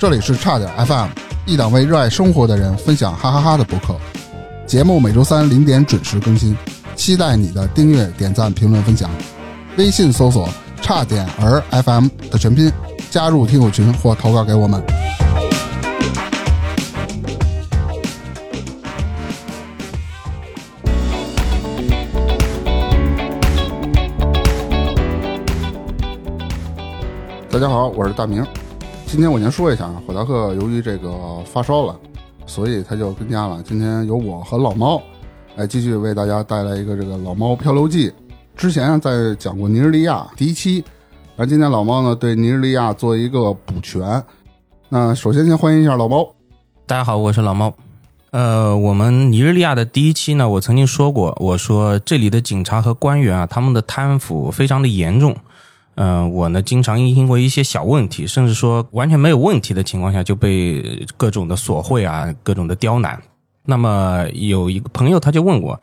[0.00, 1.08] 这里是差点 FM，
[1.44, 3.96] 一档为热爱生活的人分享哈哈哈的博客。
[4.64, 6.56] 节目每周三零点准时更新，
[6.94, 9.10] 期待你的订阅、点赞、评论、分享。
[9.76, 10.48] 微信搜索
[10.80, 12.72] “差点儿 FM” 的全拼，
[13.10, 14.80] 加入听友群或投稿给我们。
[27.50, 28.46] 大家好，我是大明。
[29.08, 31.98] 今天我先说一下啊，火达克由于这个发烧了，
[32.44, 33.62] 所以他就跟家了。
[33.62, 35.02] 今天由我和老猫
[35.56, 38.12] 来继续为大家带来一个这个老猫漂流记。
[38.54, 40.84] 之前啊在讲过尼日利亚第一期，
[41.38, 44.22] 而今天老猫呢对尼日利亚做一个补全。
[44.90, 46.28] 那首先先欢迎一下老猫。
[46.84, 47.72] 大家好，我是老猫。
[48.32, 55.34] 呃，我们尼日利亚的第一期呢，我曾经说过，我说这里的警察和官员啊，他们的贪腐非常的严重。
[56.00, 63.20] 嗯，我呢经常因为一些小问题，甚至说完全没有问题的情况下，就被各种的索贿啊，各种的刁难。
[63.64, 65.80] 那么有一个朋友他就问我，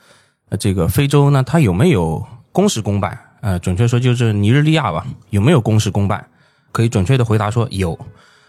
[0.57, 3.19] 这个非洲呢，他有没有公事公办？
[3.41, 6.25] 呃，准确说就是尼日利亚吧，有没有公事公办？
[6.71, 7.99] 可以准确的回答说有。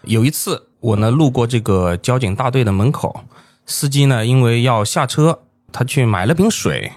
[0.03, 3.25] 有一次我呢路过这个交警大队的门口，
[3.65, 5.37] 司机呢因为要下车，
[5.73, 6.93] 他去买了瓶水，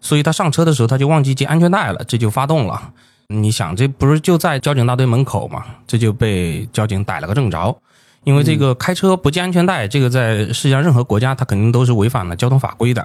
[0.00, 2.94] 所以他上车的时候他就忘记系安全带了，这就发动了。
[3.28, 5.64] 你想，这不是就在交警大队门口嘛？
[5.86, 7.76] 这就被交警逮了个正着。
[8.24, 13.04] 因为这个开车不系安全带，这个在世界上任何国家，他肯定都是违反了交通法规的。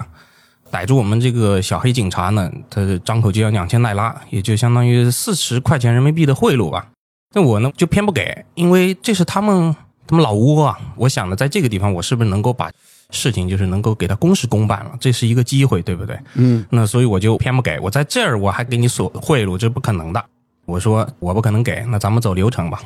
[0.71, 6.87] 逮住我们这个小黑警察呢，他张口就要两千奈拉，也就相当于四十块钱人民币的贿赂吧。
[7.33, 9.75] 那我呢就偏不给，因为这是他们
[10.07, 10.77] 他们老窝啊。
[10.95, 12.71] 我想呢，在这个地方，我是不是能够把
[13.11, 14.91] 事情就是能够给他公事公办了？
[14.99, 16.19] 这是一个机会，对不对？
[16.35, 17.79] 嗯，那所以我就偏不给。
[17.79, 20.23] 我在这儿我还给你索贿赂，这不可能的。
[20.65, 22.79] 我说我不可能给，那咱们走流程吧。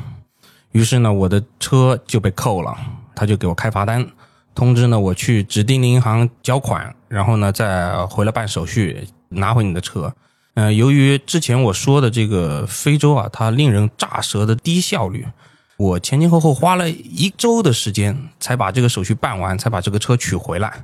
[0.71, 2.75] 于是呢，我的车就被扣了，
[3.13, 4.07] 他就给我开罚单，
[4.55, 10.13] 通知呢我去指定的银行交款，然后呢再回来办手续拿回你的车。
[10.55, 15.27] 嗯，由于之前我说的这个非洲啊，它令人咋舌的低效率，
[15.77, 20.83] 我前前后后花了一周的时间才把这个手续办完，才把这个车取回来。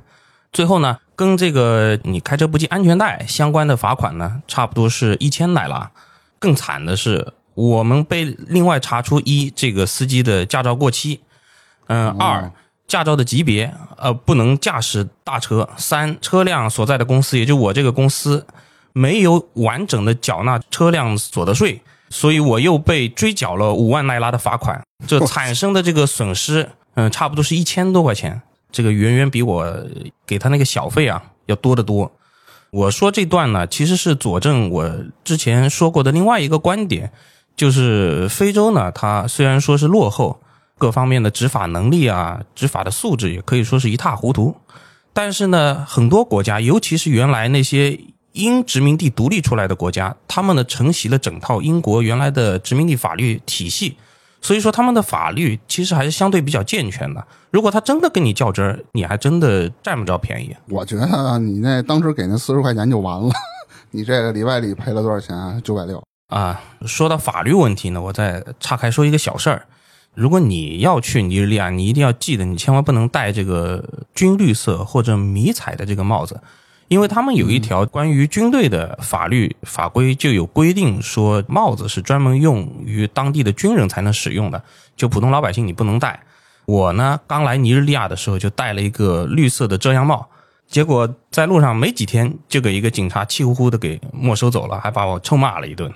[0.52, 5.92] 最后呢，跟这个你开车不系安全带相关的罚款呢，差不多是一千来了。
[6.40, 11.20] 更惨的是，我们被另外查出一这个司机的驾照过期，
[11.86, 12.50] 嗯，二
[12.88, 18.44] 驾照的级别呃不能驾驶大车，三车辆所在的公司，也就我这个公司
[18.92, 29.86] 没有完整的缴纳车辆所得税，所以我又被追缴了五万奈拉的罚款，这产生的这个损失，嗯，差不多是一千多块钱，这个远远比我
[30.26, 32.12] 给他那个小费啊要多得多。
[32.72, 34.90] 我说这段呢，其实是佐证我
[35.24, 37.10] 之前说过的另外一个观点，
[37.56, 40.40] 就是非洲呢，它虽然说是落后，
[40.78, 44.56] 各方面的执法能力啊、执法的素质也可以说是一塌糊涂，
[45.12, 47.98] 但是呢，很多国家，尤其是原来那些
[48.32, 53.96] 英殖民地独立出来的国家，他们呢承袭了整套英国原来的殖民地法律体系。
[54.42, 57.22] 所以说，他们的法律其实还是相对比较健全的。
[57.50, 60.56] 如果他真的跟你较真儿，你还真的占不着便宜。
[60.70, 63.30] 我觉得你那当时给那四十块钱就完了，
[63.92, 65.60] 你这个里外里赔了多少钱啊？
[65.62, 66.58] 九百六啊！
[66.86, 69.66] 说到法律问题呢，我再岔开说一个小事儿。
[70.14, 76.40] 如果你要去尼日利亚，你一定要记得，你千万不能戴这个军绿色或者迷彩的这个帽子。
[76.90, 84.60] 因为他们有一条关于军队的法律法规，就有规定说帽子是专门用于当地的军人才能使用的，
[84.96, 86.20] 就普通老百姓你不能戴。
[86.66, 90.28] 我呢，刚来尼日利亚的时候就戴了一个绿色的遮阳帽，
[90.66, 95.88] 结果在路上没几天就给一个警察气呼呼的给没收走了，还把我臭骂了一顿。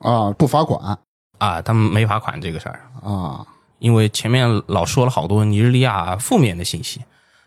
[0.00, 0.98] 啊，不罚款
[1.38, 3.46] 啊，他们没罚款这个事儿啊，
[3.78, 7.00] 因为前面老说了好多尼日利亚负面的信息。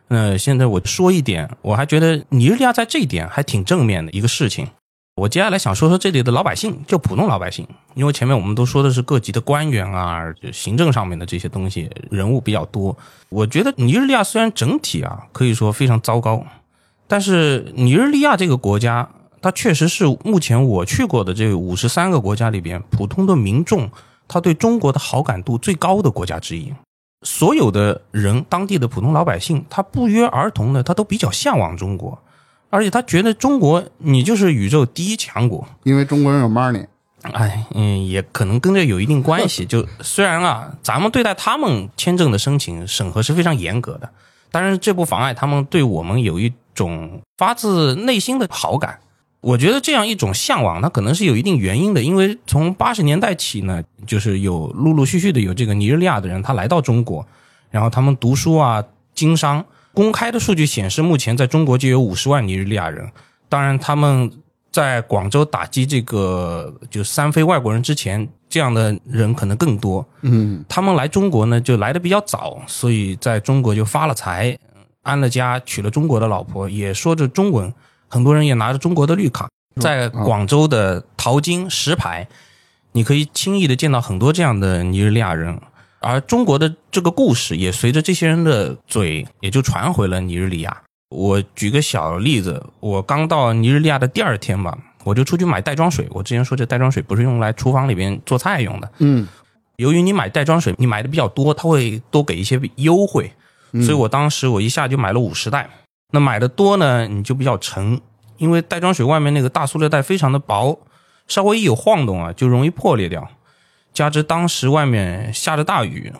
[0.09, 4.67] 那现在我说一点，我还觉得尼日利亚在这一点还挺正面的一个事情。
[5.15, 12.95] 我接下来想说说这里的老百姓，就普通老百姓，因为前面我们都说的是各级的官员啊，就行政上面的这些东西人物比较多。
[13.29, 16.45] 我觉得尼日利亚虽然整体啊可以说非常糟糕，
[17.07, 19.09] 但是尼日利亚这个国家，
[19.41, 23.89] 它确实是目前我去过的这五十三个国家里边，普通的民众
[24.27, 26.71] 他对中国的好感度最高的国家之一。
[27.23, 32.17] 所有的人，当地的普通老百姓，他不约而同的，他都比较向往中国，
[32.69, 36.85] 而且他觉得中国你就是宇宙第一强国，因为中国人有 money。
[37.33, 39.65] 哎，嗯，也可能跟这有一定关系。
[39.65, 44.09] 就虽然啊，咱们对待他们签证的申请审核是非常严格的，
[44.51, 48.99] 但是这不妨碍他们对我们有一种发自内心的好感。
[49.39, 52.01] 我觉得这样一种向往，它可能是有一定原因的。
[52.01, 57.25] 因为从八十年代起呢，就是有陆陆续续的有这个尼日利亚的人，他来到中国，
[57.69, 59.63] 然后他们读书啊、经商。
[59.93, 63.09] 公开的数据显示，目前在中国就有五十万尼日利亚人。
[63.47, 64.31] 当然，他们
[64.71, 70.05] 在广州打击这个就三非外国人之前，这样的人可能更多。
[70.21, 74.57] 嗯，他们来中国呢，就来的比较早，所以在中国就发了财，
[75.03, 77.73] 安了家，娶了中国的老婆，也说着中文。
[78.07, 79.49] 很多人也拿着中国的绿卡，
[79.79, 82.27] 在广州的淘金石牌，
[82.91, 85.59] 你可以轻易的见到很多这样的尼日利亚人。
[85.99, 90.83] 而中国的这个故事也随着这些人的嘴，也就传回了尼日利亚。
[91.09, 96.07] 我举个小例子，我刚到尼日利亚的第二天吧，我就出去买袋装水。
[96.11, 98.91] 我之前说这袋装水不是用来厨房里边做菜用的。
[98.99, 99.27] 嗯，
[99.77, 103.31] 由于你买袋装水，你买的比较多，他会多给一些优惠，
[103.83, 105.69] 所以我当时我一下就买了五十袋。
[106.11, 107.99] 那买的多呢，你就比较沉，
[108.37, 110.79] 因为袋装水外面那个大塑料袋非常的薄，
[111.27, 113.27] 稍微一有晃动啊，就容易破裂掉。
[113.93, 116.13] 加之当时外面下着大雨，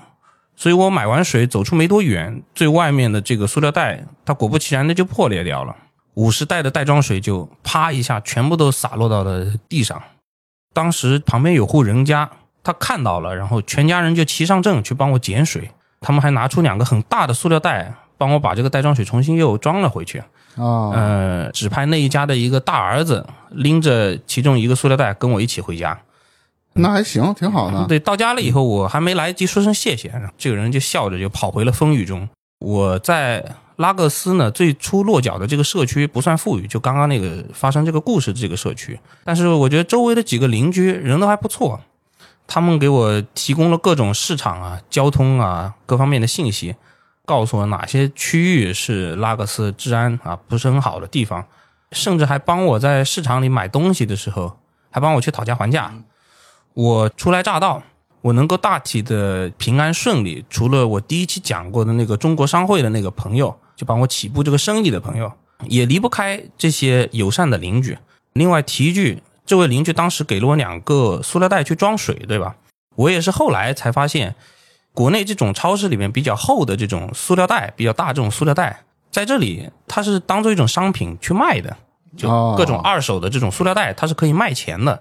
[0.56, 5.76] 所以我买完水走出没多远，最外面的这个塑料袋，它果不其然的就破裂掉了。
[6.16, 10.02] 五十袋的袋装水就啪一下全部都洒落到了地上。
[10.74, 12.30] 当时旁边有户人家，
[12.64, 15.70] 他看到了，然后全家人就齐上阵去帮我捡水。
[16.02, 20.20] 他们还拿出两个很大的塑料袋，帮我把这个袋装水重新又装了回去。
[20.56, 26.00] 啊，呃，指派那一家的一个大儿子拎着其中一个塑料袋跟我一起回家。
[26.74, 27.86] 那还行，挺好的。
[27.86, 32.28] 对，到家了以后，我还没来得及说声谢谢，这个人就笑着就跑回了风雨中。
[32.60, 33.44] 我在
[33.76, 39.00] 拉各斯呢，最初落脚的这个社区不算富裕，就刚刚那个发生这个故事的这个社区。
[39.24, 41.80] 但是我觉得周围的几个邻居人都还不错，
[42.48, 46.76] 他们给我提供了各种市场啊、交通啊各方面的信息，
[47.28, 51.46] 告诉我哪些区域是拉各斯治安啊不是很好的地方，
[51.92, 54.58] 甚至还帮我在市场里买东西的时候，
[54.90, 55.94] 还帮我去讨价还价。
[56.74, 57.84] 我初来乍到，
[58.22, 65.30] 我能够大体的平安顺利，除了我第一期讲过的那个中国商会的那个朋友，就帮我起步这个生意的朋友，
[65.68, 67.98] 也离不开这些友善的邻居。
[68.32, 72.56] 另外提一句，这位邻居当时给了我两个塑料袋去装水，对吧？
[72.96, 74.36] 我也是后来才发现，
[74.98, 81.78] 国内这种超市里面比较厚的这种塑料袋，比较大这种塑料袋，在这里它是当做一种商品去卖的，
[82.18, 85.00] 就各种二手的这种塑料袋，它是可以卖钱的。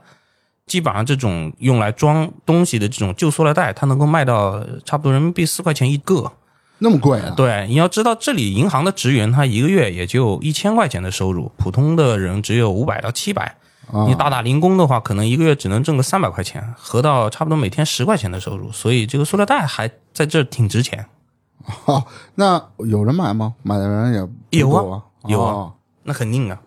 [0.67, 6.31] 基本上这种用来装东西的这种旧塑料袋，它能够卖到差不多人民币四块钱一个，
[6.77, 7.33] 那么贵啊？
[7.35, 13.57] 对，你要知道，这里银行的职员他一个月也就一千块钱的收入，普通的人只有五百到七百。
[14.07, 18.73] 你打打零工的话，可能一个月只能挣个三百块钱，合到差不多每天十块钱的收入。
[18.73, 21.07] 所以这个塑料袋还在这挺值钱。
[21.87, 22.05] 哦，
[22.35, 23.55] 那有人买吗？
[23.63, 24.13] 买的人
[24.51, 25.73] 也有啊，有啊，
[26.05, 26.61] 那肯定啊。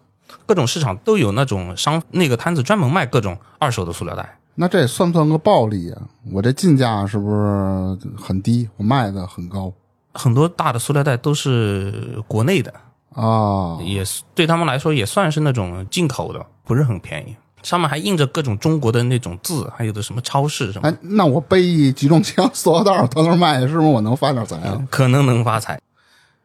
[0.45, 6.01] 各种市场都有那种商那个摊子专门卖各种二手的塑料袋，那这算不算个暴利啊？
[6.31, 8.69] 我这进价是不是很低？
[8.77, 9.71] 我卖的很高。
[10.13, 12.73] 很多大的塑料袋都是国内的
[13.13, 17.35] 啊，也是对他们来说也算是那种进口的，不是很便宜。
[17.61, 20.87] 上面还印着各种中国的那种字，还有的什么超市什么。
[20.87, 24.87] 哎，那我背一集中枪塑料袋到那儿卖，是不是我能发点财啊？
[24.89, 25.77] 可能能发财。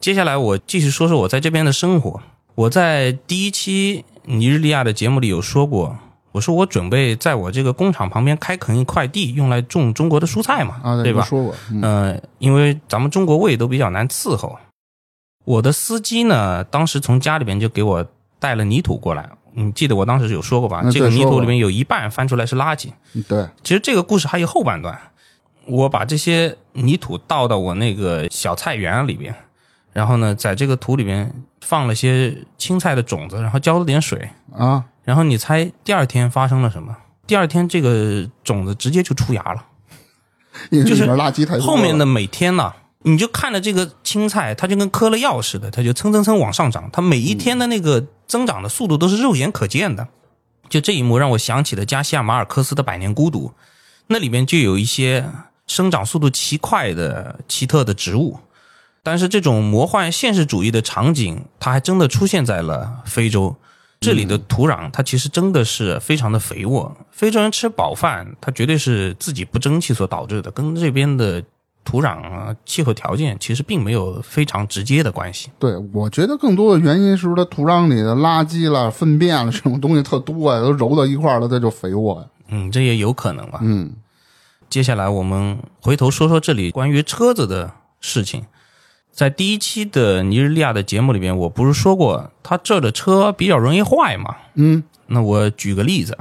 [0.00, 2.20] 接下来我继续说说我在这边的生活。
[2.56, 5.96] 我在第一期尼日利亚的节目里有说过，
[6.32, 11.24] 我说我准备在我这个工厂旁边开垦一块地，用来种中国的蔬菜嘛，啊，对吧？
[11.24, 14.58] 说过，嗯，因为咱们中国胃都比较难伺候。
[15.44, 18.06] 我的司机呢，当时从家里边就给我
[18.38, 20.82] 带了泥土过来，你记得我当时有说过吧？
[20.90, 22.90] 这个泥土里面有一半翻出来是垃圾。
[23.28, 24.98] 对，其实这个故事还有后半段，
[25.66, 29.34] 我把这些泥土倒到我那个小菜园里边。
[29.92, 34.84] 然后呢，在这个土里边放了些青菜的种子，然后浇了点水啊。
[35.04, 36.96] 然后你猜第二天发生了什么？
[37.26, 39.64] 第二天这个种子直接就出芽了。
[40.84, 41.66] 就是垃圾太多。
[41.66, 42.72] 后面的每天呢，
[43.06, 46.88] 你就看着这个青菜，它就跟嗑了药似的，它就蹭蹭蹭往上涨。
[46.92, 50.08] 它每一天的那个增长的速度都是肉眼可见的。
[50.68, 53.48] 就这一幕让我想起了加西亚马尔克斯的《百年孤独》，
[54.06, 55.28] 那里面就有一些
[55.66, 58.38] 生长速度奇快的奇特的植物。
[59.02, 63.54] 但是这种魔幻现实主义的场景，它还真的出现在了非洲。
[64.00, 66.94] 这里的土壤，它其实真的是非常的肥沃。
[67.10, 71.42] 非洲人吃饱饭，它绝对是自己不争气所导致的，跟这边的
[71.84, 75.50] 土壤啊、气候条件其实并没有非常直接的关系。
[75.58, 82.26] 对，我觉得更多的原因是不是它土壤里的垃圾了、粪便了这种东西特多呀，都揉到一块了，它就肥沃呀。
[82.48, 83.60] 嗯，这也有可能吧。
[83.62, 83.92] 嗯，
[84.68, 88.44] 接下来我们回头说说这里关于车子的事情。
[89.12, 94.34] 在第一期的尼日利亚的节目里边，我不是说过他这儿的车比较容易坏嘛？
[94.54, 96.18] 嗯，那我举个例子，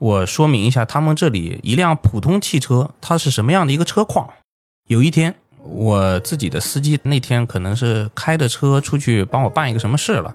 [0.00, 4.28] 我说明一下他们这里一辆普通汽车它是什么样的一个车况。
[4.86, 10.34] 有一天，我自己的司机那天可能是开着车出去帮我办一个什么事了，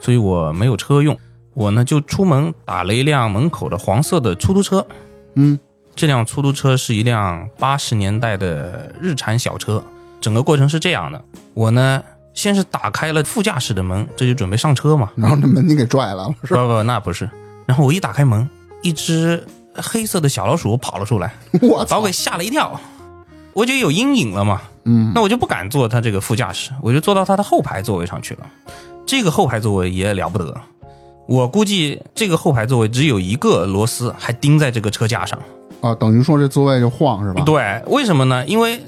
[0.00, 1.18] 所以我没有车用。
[1.54, 4.86] 我呢就出门打了一辆门口的黄色的出租车。
[5.34, 5.58] 嗯，
[5.96, 9.82] 这辆出租车是一辆八十年代的日产小车。
[10.20, 12.00] 整个过程是这样的，我呢
[12.32, 15.10] 先是打开了副驾驶的门，这就准备上车嘛。
[15.16, 16.32] 然后这门你给拽了？
[16.42, 17.28] 不不，那不是。
[17.66, 18.48] 然后我一打开门，
[18.82, 19.44] 一只
[19.74, 22.12] 黑色的小老鼠跑了出来， 我操把我给！
[22.12, 22.80] 吓了一跳。
[23.52, 28.46] 我就有阴影了嘛，嗯，那我就不敢坐他这个副驾驶，我就坐到他的后排座位上去了。
[29.06, 30.54] 这个后排座位也了不得，
[31.26, 35.38] 我估计这个后排座位只有一个螺丝还钉在这个车架上。
[35.80, 37.42] 啊，等于说这座位就晃是吧？
[37.44, 38.46] 对，为什么呢？
[38.46, 38.80] 因为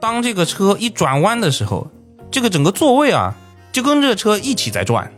[0.00, 1.86] 当这个车一转弯的时候，
[2.30, 3.34] 这个整个座位啊
[3.72, 5.10] 就跟这车一起在转。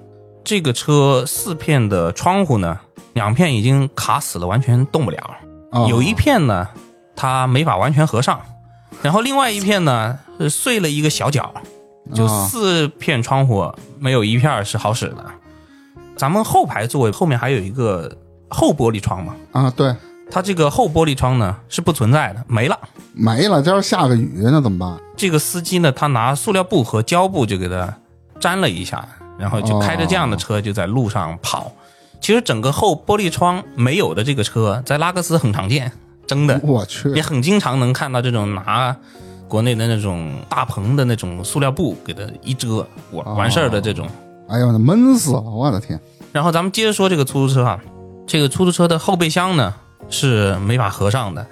[0.42, 2.80] 这个车四片的窗户呢，
[3.12, 5.18] 两片已经卡死了，完全动不了。
[5.70, 6.66] 啊，有一片呢，
[7.14, 8.40] 它没法完全合上，
[9.02, 11.52] 然后另外一片呢是碎了一个小角，
[12.14, 15.24] 就啊四片窗户没有一片是好使的。
[16.16, 18.14] 咱们后排座位后面还有一个
[18.48, 19.94] 后玻璃窗嘛，啊，对，
[20.30, 22.78] 它这个后玻璃窗呢是不存在的，没了。
[23.14, 23.62] 没了。
[23.62, 24.98] 这要是下个雨那怎么办？
[25.16, 27.96] 这个司机呢，他拿塑料布和胶布就给它
[28.40, 31.72] 粘了一下，然后就开着这样的车就在路上跑。
[32.20, 35.90] 其实整个后玻璃窗没有的这个车，在拉各斯很常见，
[36.30, 36.60] 真的。
[36.62, 38.96] 我去也，很经常能看到这种拿
[39.48, 44.08] 国内的那种大棚的那种塑料布给它一遮，完哦完事儿的这种。
[44.48, 45.40] 哎呦，那闷死了！
[45.40, 45.98] 我的天，
[46.32, 47.80] 然后咱们接着说这个出租车啊，
[48.28, 49.74] 这个出租车的后备箱呢
[50.08, 51.44] 是没法合上的，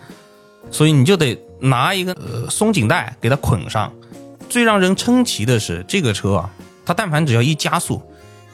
[0.70, 3.92] 所以你就得拿一个呃松紧带给它捆上。
[4.48, 6.50] 最让人称奇的是，这个车啊，
[6.86, 8.00] 它但凡只要一加速，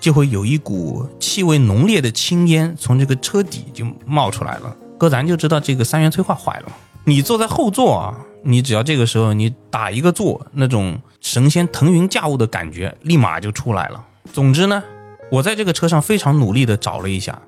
[0.01, 4.75] 就会有一股气味浓烈的青烟从这个车底就冒出来了。
[5.05, 6.73] 哥，咱就知道这个三元催化坏了。
[7.05, 14.03] 你坐在后座啊，你只要这个时候你打一个坐，那种神仙腾云驾雾的感觉立马就出来了。
[14.33, 14.83] 总之呢，
[15.31, 17.39] 我在这个车上非常努力的找了一下，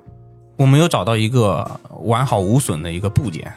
[0.55, 3.51] 我没有找到一个完好无损的一个部件。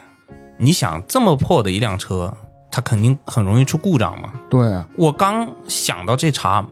[0.57, 2.35] 你想，这么破的一辆车，
[2.71, 4.33] 它肯定很容易出故障嘛。
[4.49, 6.65] 对啊，我刚想到这茬，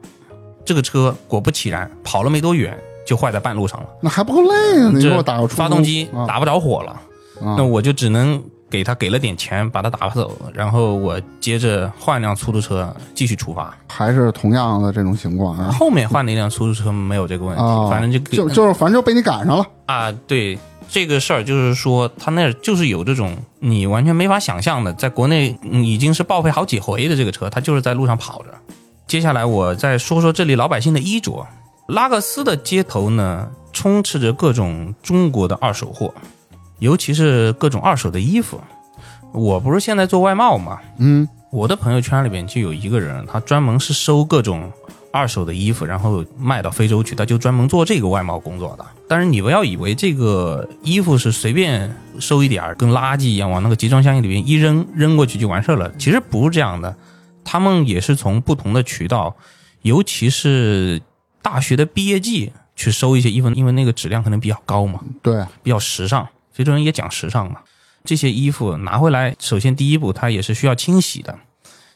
[0.65, 3.88] 这个车果不其然，跑了没多远就坏在半路上了。
[4.01, 4.89] 那还不够累啊！
[4.91, 7.00] 你给这我打个出发动机啊打不着火了，
[7.41, 13.75] 啊那我就只能给他给了点钱，把他打发走，然后我接着换辆出租车继续出发。
[13.88, 19.65] 还是同样的这种情况啊后面换了一辆出租车没有这个问题，啊，反正就就就是反正就被你赶上了。
[19.86, 28.50] 啊，对这个事儿，就是说他那儿就是有这种你完全没法想象的，在国内嗯已经是报废好几回的这个车，他就是在路上跑着。
[29.08, 31.46] 接下来我再说说这里老百姓的衣着。
[31.88, 36.13] 拉各斯的街头呢，充斥着各种中国的二手货，
[36.79, 38.59] 尤其是各种二手的衣服。
[39.31, 44.71] 我不是现在做外贸嘛，嗯，我的朋友圈里面就有一个人，他专门是收各种
[45.12, 48.86] 二手的衣服，然后卖到非洲去，他就专门做这个外贸工作的。
[49.07, 55.91] 但是你不要以为这个衣服是随便收一点儿，跟垃圾一样往那个集装箱里面一扔，扔过去就完事儿了。
[55.98, 56.95] 其实不是这样的，
[57.43, 59.36] 他们也是从不同的渠道，
[59.83, 61.01] 尤其是
[61.41, 65.00] 大学的毕业季去收一些衣服，因为那个质量可能比较高嘛。
[65.21, 66.27] 对，比较时尚，
[66.59, 67.61] 非洲人也讲时尚嘛。
[68.03, 71.39] 这些衣服拿回来，首先第一步它也是需要清洗的。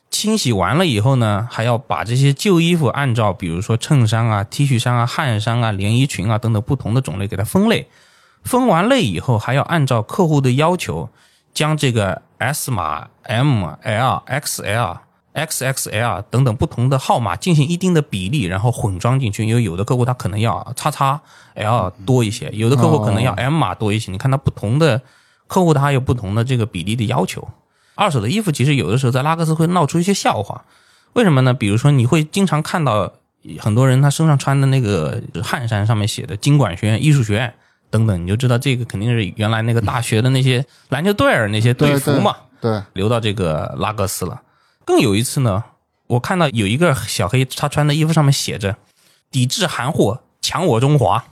[0.10, 7.90] 清洗完了以后呢，还要把这些旧衣服按照比如说衬衫啊、T 恤衫啊、汗衫啊、连衣裙啊等等不同的种类给它分类。
[8.46, 11.10] 分完类以后，还要按照客户的要求，
[11.54, 14.98] 将这个 S 码、M、L、XL、
[15.34, 19.46] XXL 等等不同的号码进行一定的比例，然后混装进去。
[19.46, 21.20] 因为有的客户他可能要叉叉
[21.56, 24.12] L 多一些，有的客户可能要 M 码多一些。
[24.12, 25.02] 你看他不同的
[25.48, 27.48] 客户，他有不同的这个比例的要求。
[27.96, 30.66] 二手的衣服其实有的时候在拉各斯会闹出一些笑话，
[31.14, 31.54] 为什么呢？
[31.54, 33.12] 比如说你会经常看到
[33.60, 37.54] 很多人他身上穿的那个汗衫上面写的经管学院、艺术学院
[37.90, 42.36] 等等，你就知道这个肯定是原来那个大学的那些篮球队儿那些队服嘛。
[42.62, 44.42] 对，流到这个拉各斯了。
[44.86, 45.64] 更有一次呢，
[46.08, 48.78] 我看到有一个小黑，他穿的衣服上面写着
[49.32, 51.26] “抵制韩货，抢我中华”。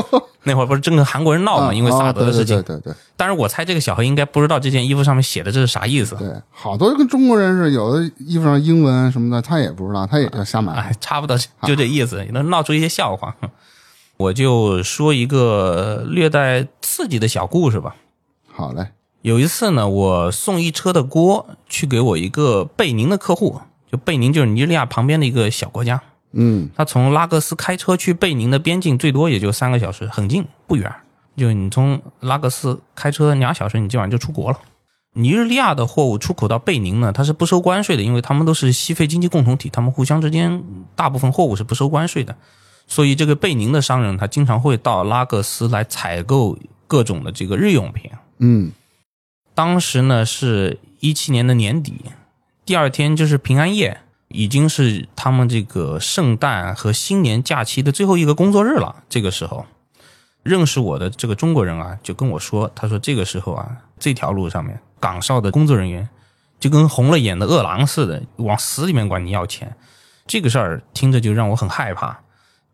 [0.44, 2.56] 那会儿不是正跟韩国人闹嘛，啊因为萨德的事情。
[2.56, 6.16] 啊对对对对当然，我猜这个小黑应该不知道这件衣服上面写的这是啥意思。
[6.16, 10.72] 对对，好多跟中国人是有的衣服上英文什么的，他也不知道，他也要瞎买。
[10.72, 13.36] 哎，差不多就这意思，也能闹出一些笑话。
[14.16, 17.96] 我就说一个略带刺激的小故事吧。
[18.50, 18.88] 好嘞，
[19.22, 23.60] 有一次呢，我送一车的锅去给我一个贝宁的客户，
[23.90, 26.00] 就贝宁就是尼日利亚旁边的一个小国家。
[26.32, 30.90] 嗯，他从拉各斯开车去贝宁的边境，最多也就三个小时，很近，不远。
[31.36, 34.58] 就你从拉各斯开车俩小时，你今晚就出国了。
[35.14, 40.62] 尼日利亚的货物出口到贝宁呢，它是不收关税的，因为他们都是西非经济共同体，他们互相之间
[40.94, 42.36] 大部分货物是不收关税的，
[42.86, 48.10] 所以这个贝宁的商人他经常会到拉各斯来采购各种的这个日用品。
[48.38, 48.70] 嗯
[49.54, 52.04] 当时呢是一七年的年底，
[52.64, 59.02] 第二天就是平安夜，已经是他们这个圣诞和新年假期的最后一个工作日了。
[59.08, 59.66] 这个时候，
[60.42, 66.08] 认识我的这个中国人啊，就跟我说，他说这个时候啊，这条路上面岗哨的工作人员
[66.58, 69.76] 就跟红了眼的饿狼似的，往死里面管你要钱。
[70.26, 72.20] 这个事儿听着就让我很害怕。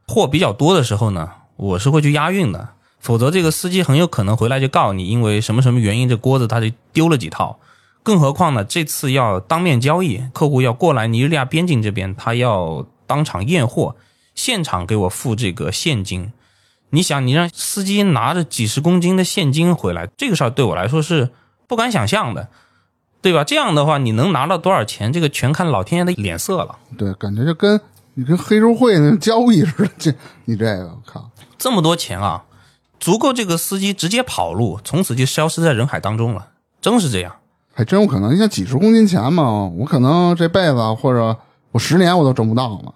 [0.06, 2.68] 货比较多的时候呢，我是会去押运的。
[3.06, 7.60] 否则这个司机很有可能回来就告你，因为什么什么原因，这锅子他就丢了几套。
[8.02, 13.94] 更何况呢，这次要当面交易，客户要过来尼日利亚边境这边，他要当场验货，
[14.34, 16.32] 现场给我付这个现金。
[16.90, 21.30] 你想，你让司机拿着几十公斤的现金回来，这个事儿对我来说是
[21.68, 22.48] 不敢想象的，
[23.22, 23.44] 对吧？
[23.44, 26.76] 这样的话，你能拿到多少钱，这个全看老天爷的脸色了。
[26.98, 27.80] 对，感觉就跟
[28.14, 30.12] 你跟黑社会那交易似的，这
[30.46, 32.44] 你这个我靠，这么多钱啊，
[32.98, 36.48] 足够这个司机直接跑路，从此就消失在人海当中了。
[36.80, 37.36] 真是这样。
[37.72, 38.34] 还真有可能。
[38.34, 41.36] 你像几十公斤钱嘛，我可能这辈子或者
[41.72, 42.92] 我十年我都挣不到嘛。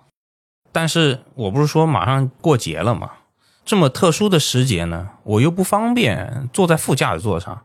[0.72, 3.10] 但是我不是说马上过节了吗？
[3.64, 7.60] 这么特殊的时节呢，我又不方便坐在副驾驶座上，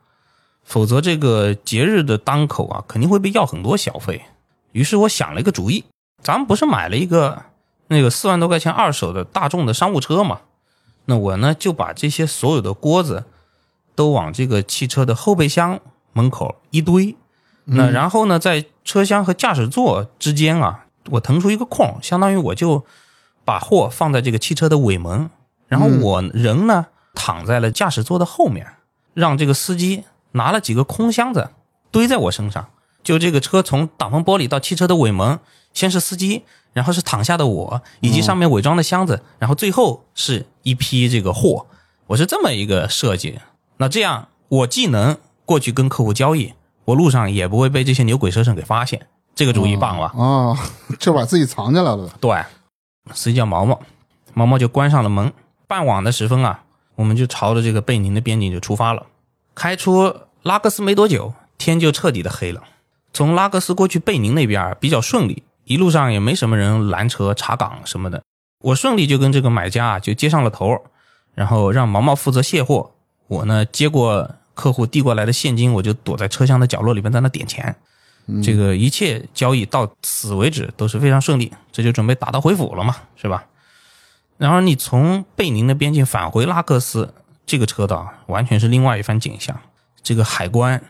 [0.63, 4.23] 否则这个节日的当口啊，肯定会被要很多小费。
[4.73, 5.85] 于是我想了一个主意，
[6.21, 7.43] 咱们不是买了一个
[7.87, 10.41] 那个四万多块钱二手的大众的商务车嘛？
[11.05, 13.25] 那我呢就把这些所有的锅子
[13.95, 15.79] 都往这个汽车的后备箱
[16.13, 17.15] 门口一堆，
[17.65, 22.85] 那然后呢，在车厢和驾驶座之间啊，我腾出一个空，相当于我就
[23.43, 25.29] 把货放在这个汽车的尾门，
[25.67, 28.67] 然后我人呢躺在了驾驶座的后面，
[29.13, 31.50] 让这个司机拿了几个空箱子
[31.91, 32.67] 堆在我身上。
[33.03, 35.39] 就这个车从挡风玻璃到汽车的尾门，
[35.74, 36.43] 先是司机，
[36.75, 41.68] 然后是躺下的我，以及上面伪装的箱子，然后最后是一批这个货。
[42.07, 43.40] 我是这么一个设计。
[43.77, 49.07] 那这样我既能过去跟客户交易，我路上也不会被这些牛鬼蛇神给发现。
[49.33, 50.14] 这个主意棒吧？
[50.22, 50.59] 啊，
[51.00, 52.09] 就把自己藏起来了。
[52.20, 52.44] 对，
[53.14, 53.79] 司机叫毛毛，
[54.33, 55.31] 毛毛就关上了门。
[55.68, 56.64] 傍晚的时分啊，
[56.96, 59.05] 我们就朝着这个贝宁的边境就出发了。
[59.55, 62.64] 开出拉各斯没多久，天就彻底的黑了。
[63.14, 68.23] 从拉各斯过去贝宁那边儿比较顺利，一路上也没什么人拦车查岗什么的。
[68.61, 70.81] 我顺利就跟这个买家啊就接上了头，
[71.33, 72.91] 然后让毛毛负责卸货，
[73.27, 77.75] 我呢接过客户递过来的现金，我就躲在车厢的角落里边在那点钱。
[78.41, 83.45] 这个一切交易到此为止都是非常顺利，这就准备打道回府了嘛，是吧？
[84.37, 87.13] 然而你从贝宁的边境返回拉各斯，
[87.45, 89.55] 这个车道完全是另外一番景象。
[90.01, 90.83] 这个海关、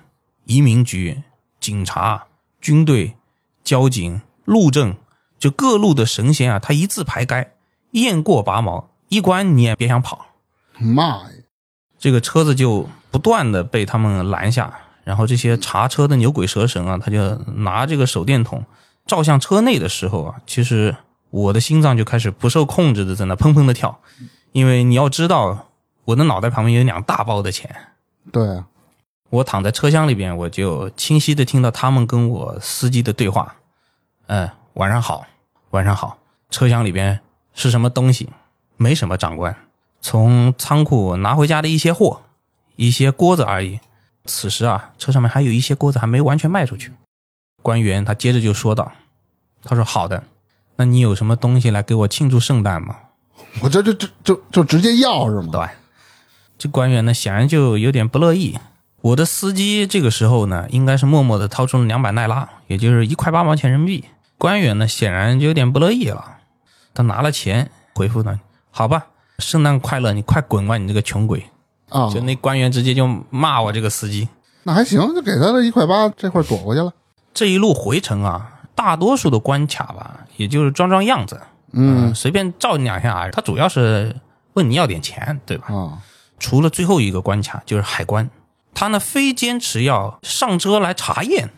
[0.46, 1.24] 移民局、
[1.60, 2.26] 警察、
[2.62, 3.16] 军队、
[3.64, 4.96] 交警、路政，
[5.38, 7.52] 就各路的神仙啊，他一字排开，
[7.92, 10.28] 雁过拔毛，一关你也别想跑。
[10.80, 11.30] 妈呀！
[11.98, 18.64] 这个车子就不断的被他们拦下，然后这些查车的牛鬼蛇神啊，他就拿这个手电筒
[19.06, 20.96] 照向车内的时候啊，其实
[21.32, 24.00] 我的心脏就开始不受控制的在那砰砰的跳，
[24.52, 25.70] 因为你要知道，
[26.04, 27.76] 我的脑袋旁边有两大包的钱，
[28.32, 28.66] 对啊，
[29.30, 33.56] 我躺在车厢里边，我就清晰的听到他们跟我司机的对话。
[34.28, 35.26] 嗯，晚上好，
[35.72, 36.18] 晚上好。
[36.50, 37.20] 车厢里边
[37.54, 38.30] 是什么东西？
[38.78, 39.56] 没什么，长官。
[40.02, 42.22] 从仓库拿回家的一些货，
[42.76, 43.80] 一些锅子而已。
[44.26, 46.92] 此时啊，车上面还有一些锅子还没完全卖出去。
[47.62, 48.92] 官员他接着就说道
[49.64, 50.24] ：“他说好的，
[50.76, 52.96] 那你有什么东西来给我庆祝圣诞吗？”
[53.62, 55.50] 我这就就就就直接要是吗？
[55.52, 55.68] 对，
[56.58, 58.58] 这官员呢显然就有点不乐意。
[59.02, 64.06] 我的司机这个时候呢，应该是默默的掏出了两百奈拉，也就是一块八毛钱人民币。
[64.38, 66.38] 官员呢显然就有点不乐意了，
[66.94, 68.40] 他拿了钱回复呢
[68.72, 69.08] ：“好吧，
[69.40, 71.46] 圣诞快乐，你快滚吧，你这个穷鬼！”
[71.90, 74.28] 啊，就那官员直接就骂我这个司机。
[74.64, 76.92] 那还行，就给他了一块八，这块躲过去了。
[77.34, 81.40] 这一路回程啊，大多数的关卡吧，也就是装装样子，
[81.72, 83.30] 嗯随便照你两下啊。
[83.32, 84.16] 他主要是
[84.54, 85.74] 问你要点钱，对吧？
[85.74, 86.00] 啊，
[86.40, 88.30] 除了最后一个关卡就是海关，
[88.74, 91.52] 他呢非坚持要上车来查验。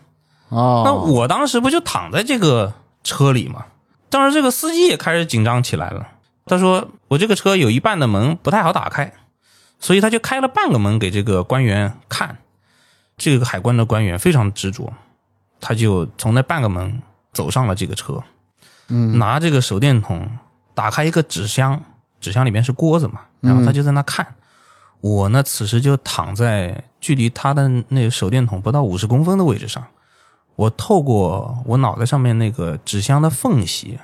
[0.50, 2.72] 啊，那我当时不就躺在这个
[3.04, 3.66] 车里吗？
[4.08, 6.08] 当时这个司机也开始紧张起来了。
[6.46, 9.12] 他说：“我这个车有一半的门不太好打开，
[9.78, 12.38] 所以他就开了半个门给这个官员看。
[13.18, 14.92] 这个海关的官员非常执着，
[15.60, 18.22] 他就从那半个门走上了这个车，
[18.88, 20.38] 嗯拿这个手电筒
[20.72, 21.82] 打开一个纸箱，
[22.20, 24.26] 纸箱里面是锅子嘛，然后他就在那看。
[25.00, 29.84] 我呢，此时就躺在距离他的那个手电筒不到五十公分的位置上，
[30.58, 34.00] 我透过我脑袋上面那个纸箱的缝隙，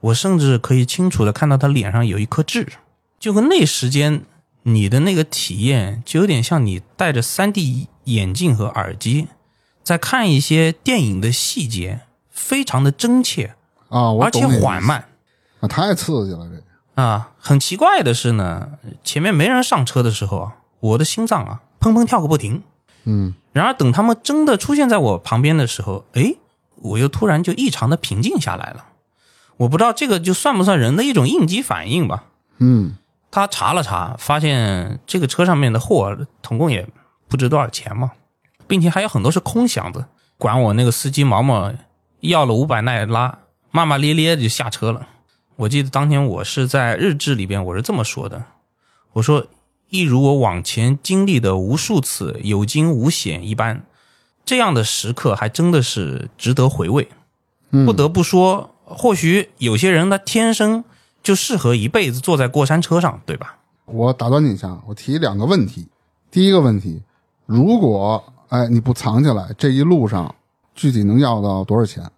[0.00, 2.66] 我甚至可以清楚的看到他脸上有一颗痣。
[3.20, 4.22] 就跟那时间
[4.64, 9.28] 你的那个体验，就有点像你戴着三 D 眼镜和耳机，
[9.84, 13.54] 在看一些电影的细节，非常的真切，
[13.88, 15.04] 啊，而且缓慢。
[15.60, 16.62] 啊，太刺激了，这个
[17.00, 18.72] 啊，很奇怪的是呢，
[19.04, 22.64] 前面没人上车的时候啊，我的心脏啊砰砰跳个不停。
[23.04, 26.34] 嗯，然而等他们真的出现在我旁边的时候，哎，
[26.74, 28.84] 我又突然就异常的平静下来了。
[29.56, 32.24] 我不知道这个就算不算人的一种应激反应吧。
[32.58, 32.98] 嗯，
[33.30, 36.86] 他查了查，发现这个车上面的货总共也
[37.28, 38.12] 不值多少钱嘛，
[38.66, 40.04] 并且还有很多是空箱子。
[40.36, 41.72] 管我那个司机毛毛
[42.20, 43.38] 要了五百奈拉，
[43.70, 45.08] 骂骂咧咧地就下车了。
[45.56, 48.44] 我记得当天我是在日志里边我是这么说的，
[49.14, 49.46] 我说
[49.88, 53.84] 一如我往前经历的无数次有惊无险一般，
[54.44, 57.08] 这样的时刻还真的是值得回味。
[57.70, 60.84] 嗯不得不说，或许有些人他天生
[61.22, 63.58] 就适合一辈子坐在过山车上，对吧？
[63.84, 65.88] 我打断你一下，我提两个问题。
[66.30, 67.02] 第一个问题，
[67.44, 70.34] 如果哎你不藏起来，这一路上
[70.74, 72.08] 具体能要到多少钱？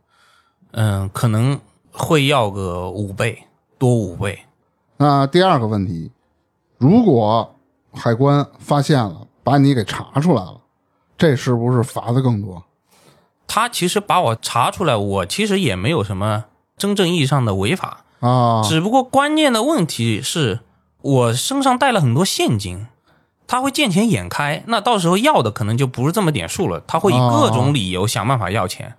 [0.73, 1.59] 嗯，可能
[1.91, 3.39] 会要个五倍
[3.79, 4.39] 多五倍。
[4.97, 6.11] 那第二个问题，
[6.77, 7.55] 如果
[7.99, 10.61] 海关发现了，把你给查出来了，
[11.17, 12.63] 这是不是罚的更多？
[13.47, 16.45] 他其实把我查出来，我其实也没有什么
[16.77, 20.61] 真正意义上的违法，啊，只不过关键的问题是
[21.01, 22.87] 我身上带了很多现金，
[23.47, 28.95] 他会见钱眼开，那到时候要的可能就不是这么点数了，他会以各种理由想办法要钱。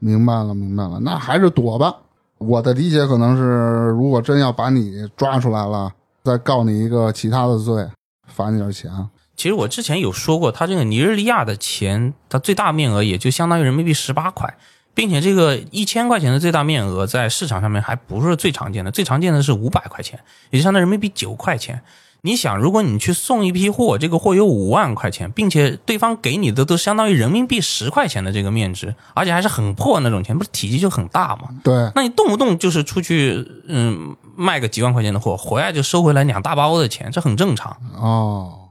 [0.00, 1.94] 明白了，明白了，那还是躲吧。
[2.38, 5.92] 我的理解可能是，如果真要把你抓出来了，
[6.24, 7.88] 再告你一个其他的罪，
[8.26, 9.08] 罚你点钱啊。
[9.36, 14.56] 其实我之前有说过，它这个尼日利亚的钱，它最大面额也就相当于人民币十八块，
[14.94, 21.82] 并且这个一千块钱的最大面额在市场上面还不是最常见的，最常见的是五百块钱，也就相当于人民币九块钱。
[22.24, 31.48] 你想，如果你去送一批货，这个货有五万块钱，并且对方给你的都相当于人民币十块钱的这个面值，而且还是很破那种钱，不是体积就很大嘛？
[31.64, 37.76] 对，那你动不动就是出去，嗯，卖个几万块钱的货，回来就收回来两大包的钱，这很正常。
[37.94, 38.68] 哦，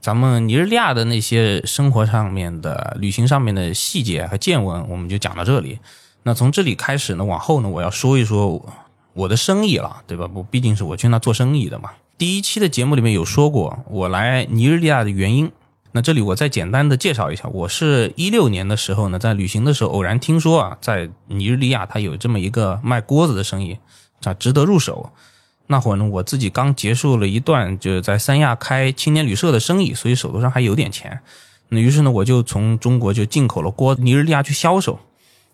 [0.00, 5.78] 咱们尼日利亚的那些生活上面的、旅行上面的细节和见闻，我们就讲到这里。
[6.22, 8.72] 那从这里开始呢，往后呢，我要说一说我
[9.14, 10.28] 我的生意了，对吧？
[10.34, 11.90] 我毕竟是我去那做生意的嘛。
[12.16, 15.50] 第一期的节目里面有说过我来尼日利亚的原因。
[15.96, 23.78] 那这里我再简单的介绍一下，我是一六年的时候呢，在旅行的时候偶然听说啊，在尼日利亚它有这么一个卖锅子的生意，
[24.28, 25.12] 啊，值得入手。
[25.66, 31.20] 那会儿呢，我自己刚结束了一段就是在三亚开青年旅社的生意，所以手头上还有点钱。
[31.70, 35.00] 那于是呢，我就从中国就进口了锅，尼日利亚去销售。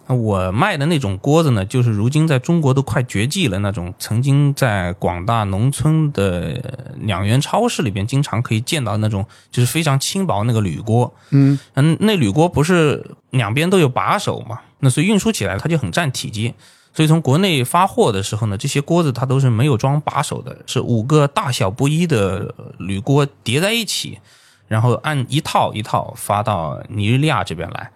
[0.08, 6.60] 那我卖的那种锅子呢，就是如今在中国都快绝迹了那种，曾经在广大农村的
[7.02, 11.14] 两元超市里边经常可以见到那种，就是非常轻薄那个铝锅。
[11.30, 14.58] 嗯嗯，那铝锅不是两边都有把手嘛？
[14.80, 16.52] 那所以运输起来它就很占体积。
[16.92, 24.18] 所以从国内发货的时候呢，这些锅子它都是没有装把手的，是五个大小不一的铝锅叠在一起，
[24.66, 27.90] 然后按一套一套发到尼日利亚这边来。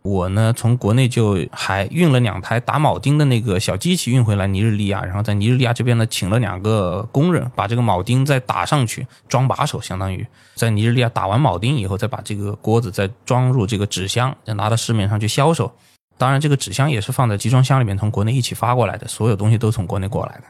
[0.00, 15.70] 我呢，从国内就还运了两台打铆钉的那个小机器运回来尼日利亚，然后在尼日利亚这边呢，请了两个工人把这个铆钉再打上去，装把手，相当于在尼日利亚打完铆钉以后，再把这个锅子再装入这个纸箱，再拿到市面上去销售。
[16.18, 20.44] 当然，这个纸箱也是放在集装箱里面，从国内一起发过来的，所有东西都从国内过来的。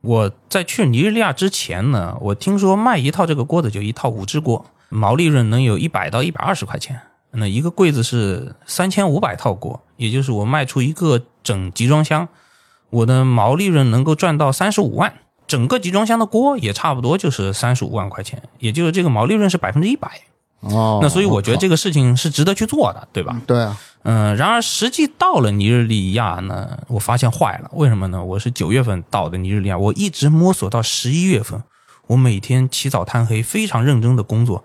[0.00, 7.00] 我在去尼日利亚之前呢，我听说卖一套这个锅子就一套五只锅，毛利润能有一百到一百二十块钱。
[7.32, 12.28] 那一个柜子是三千五百套锅，也就是我卖出一个整集装箱，
[12.90, 15.14] 我的毛利润能够赚到三十五万。
[15.46, 20.10] 整个集装箱的锅也差不多就是三十五万块钱，也就是这个毛利润是百分之一百。
[20.62, 23.40] 哦，那所以我觉得这个个事情是值得去做的，对吧？
[23.46, 27.70] 对啊，嗯，然而实际到了尼日利亚呢，我发现坏了。
[27.72, 28.22] 为什么呢？
[28.22, 31.62] 我是九月份到的尼日利亚，我一直摸索到十一月份，
[32.08, 34.62] 我每天起早贪黑，非常认真的工作。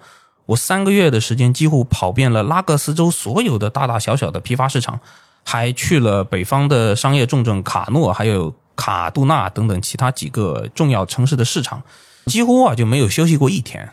[0.47, 4.99] 我三个月的时间几乎跑遍了拉各斯州所有的大大小小的批发市场，
[5.43, 11.81] 还去了北方的商业重镇卡诺，还有卡杜纳等等其他几个重要城市的市场，
[12.27, 13.89] 几乎啊就没有休息过一天。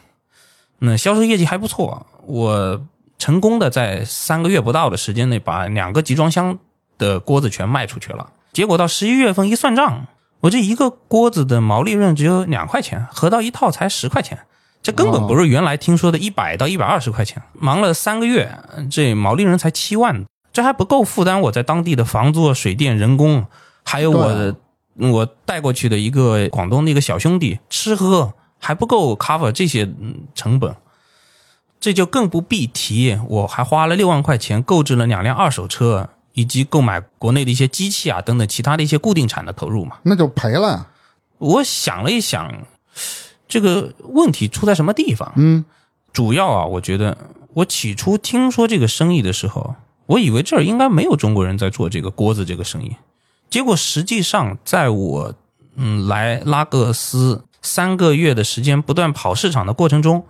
[0.85, 2.81] 那销售业绩还不错，我
[3.19, 6.59] 成功的在三个月不到的时间内把两个集装箱
[6.99, 8.31] 的锅子全卖出去了。
[8.53, 10.07] 结果到十一月份一算账，
[10.41, 14.39] 我这一个锅子的毛利润只有两块钱，合到一套才十块钱，
[14.83, 17.43] 这根本不是原来听说的一百到一百二十块钱。
[17.55, 18.59] 忙了三个月，
[18.91, 23.47] 这毛利润才七万，这还不够负担我在当地的房租、水电、人工，
[23.85, 24.55] 还有我的
[24.97, 30.75] 我带过去的一个广东的一个小兄弟吃喝，还不够 cover 这些嗯成本。
[31.79, 39.99] 这就更不必提，我还花了六万块钱购置了两辆二手车，以及购买国内的一些机器啊等等其他的一些固定产的投入嘛。
[40.05, 40.87] 那就赔了。
[41.37, 42.65] 我想了一想，
[43.47, 45.31] 这个问题出在什么地方？
[45.37, 45.63] 嗯，
[46.11, 47.19] 主要啊，我觉得
[47.53, 49.75] 我起初听说这个生意的时候，
[50.07, 52.97] 我以为这儿应该没有中国人在做这个锅子这个生意，
[53.51, 55.35] 结果实际上在我
[55.77, 60.25] 嗯来拉各斯三个月的时间，不断跑市场的过程中。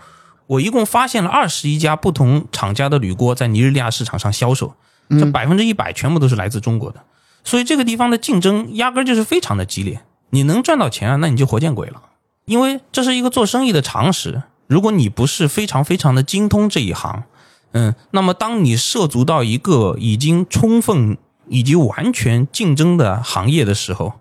[0.46, 4.74] 我一共发现了二十一家不同厂家的铝锅在尼日利亚市场上销售，
[5.10, 7.02] 这百分之一百全部都是来自中国的，
[7.42, 10.02] 所以这个地方的竞争压根就是非常的激烈。
[10.30, 12.02] 你能赚到钱啊，那你就活见鬼了，
[12.44, 14.42] 因为这是一个做生意的常识。
[14.66, 17.24] 如果你不是非常非常的精通这一行，
[17.72, 21.16] 嗯，那么当你涉足到一个已经充分
[21.48, 24.14] 以及完全竞争的行业的时候，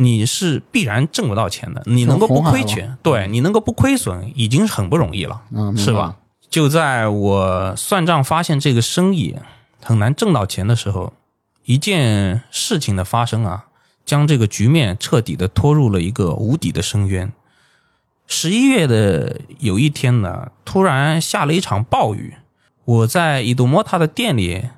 [0.00, 5.42] 你是必然挣不到钱的，你能够不亏钱，对你能够不亏损，已经很不容易了，
[5.76, 6.14] 是吧？
[6.48, 9.34] 就在我算账发现这个生意
[9.82, 11.14] 很难挣到钱的时候，
[11.64, 13.66] 一件事情的发生啊，
[14.06, 17.32] 将这个局面彻底的拖入了一个无底的深渊。
[18.28, 22.34] 十一月的有一天呢，突然下了一场暴雨，
[22.84, 24.68] 我在伊杜莫塔的店里，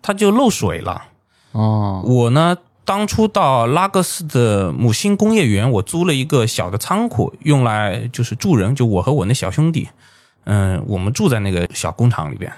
[0.00, 1.04] 它就漏水了。
[1.52, 2.56] 哦，我呢？
[2.90, 9.88] 当初到拉各斯的母星工业园，我租了一个小的仓库，用来就是住人，就我和我那小兄弟，
[10.42, 12.52] 嗯，我们住在那个小工厂里边，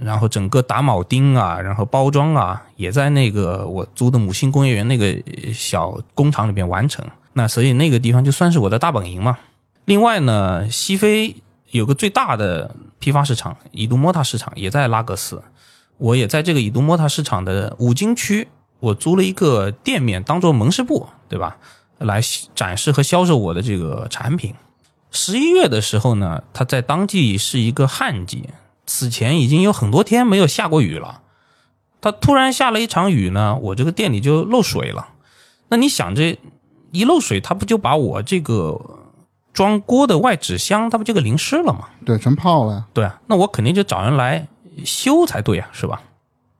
[0.00, 5.12] 然后整个打铆钉啊，然后包装啊，也在那个我租的母星工业园那个
[5.52, 7.04] 小工厂里边完成。
[7.32, 9.36] 那所以那个地方就算是我的大本营嘛。
[9.86, 11.34] 另外呢，西非
[11.72, 15.42] 有个最大的批发市场——以杜莫塔市场，也在拉各斯，
[15.98, 18.46] 我也在这个以杜莫塔市场的五金区。
[18.80, 21.56] 我租了一个店面当做门市部，对吧？
[21.98, 22.20] 来
[22.54, 24.54] 展示和销售我的这个产品。
[25.10, 28.50] 十一月的时候呢，它在当季是一个旱季，
[28.84, 31.22] 此前已经有很多天没有下过雨了。
[32.02, 35.08] 它突然下了一场雨呢，我这个店里就漏水了。
[35.68, 36.38] 那你想，这
[36.92, 38.78] 一漏水，它不就把我这个
[39.54, 41.88] 装锅的外纸箱，它不就给淋湿了吗？
[42.04, 42.86] 对，全泡了。
[42.92, 44.46] 对啊，那我肯定就找人来
[44.84, 46.02] 修才对啊，是吧？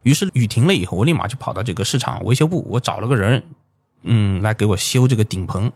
[0.06, 3.42] 于是雨停了以后，我立马就跑到这个市场维修部，我找了个人，
[4.04, 5.72] 嗯，来给我修这个顶棚。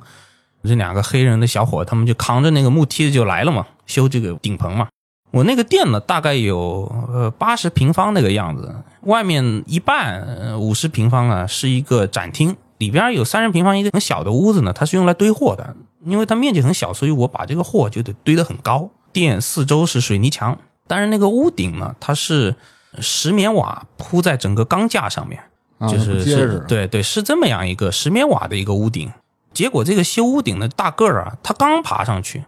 [0.63, 4.87] 这两个黑人的小伙，他们就扛着那个木梯子就来了嘛，修这个顶棚嘛。
[5.33, 15.75] 我那个店呢，大概有呃八十平方那个样子，外面一半五十平方啊是一个展厅，里边有三十平方一个很小的屋子呢，它是用来堆货的。
[16.05, 18.89] 因为它面积很小，所以我把这个货就得堆得很高。
[19.13, 22.55] 店四周是水泥墙，但是那个屋顶呢，它是。
[22.99, 25.41] 石棉瓦铺在整个钢架上面，
[25.89, 29.11] 就是是，对对，是这么样一个石棉瓦的一个屋顶。
[29.53, 32.45] 结果这个修屋顶的大个儿啊，他刚爬上去，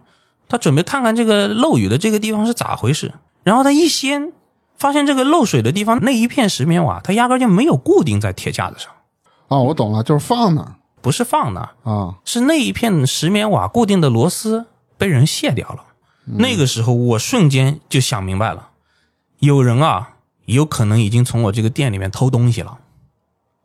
[0.47, 3.13] 他准备看看这个漏雨的这个地方是咋回事。
[3.43, 4.31] 然后他一掀，
[4.77, 8.91] 发现这个漏水的地方那一片石棉瓦，它压根就没有固定在铁架子上。
[9.47, 14.65] 哦，我懂了，就是放那，不是放那啊，是那一片石棉瓦固定的螺丝
[14.97, 15.83] 被人卸掉了。
[16.25, 18.69] 那个时候我瞬间就想明白了，
[19.39, 20.11] 有人啊。
[20.45, 22.77] 有可能已经从我这个店里面偷东西了，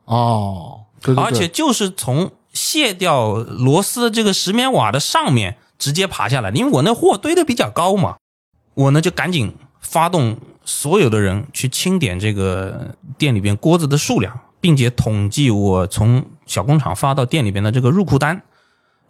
[0.05, 0.85] 哦，
[1.17, 8.17] 而且就是从卸掉螺丝的这个石棉瓦的上面直接爬下来，因为我那货堆的比较高嘛，
[8.73, 18.41] 我呢就赶紧发动所有的人去清点这个店里边锅子的数量，并且统计我从小工厂发到店里边的这个入库单，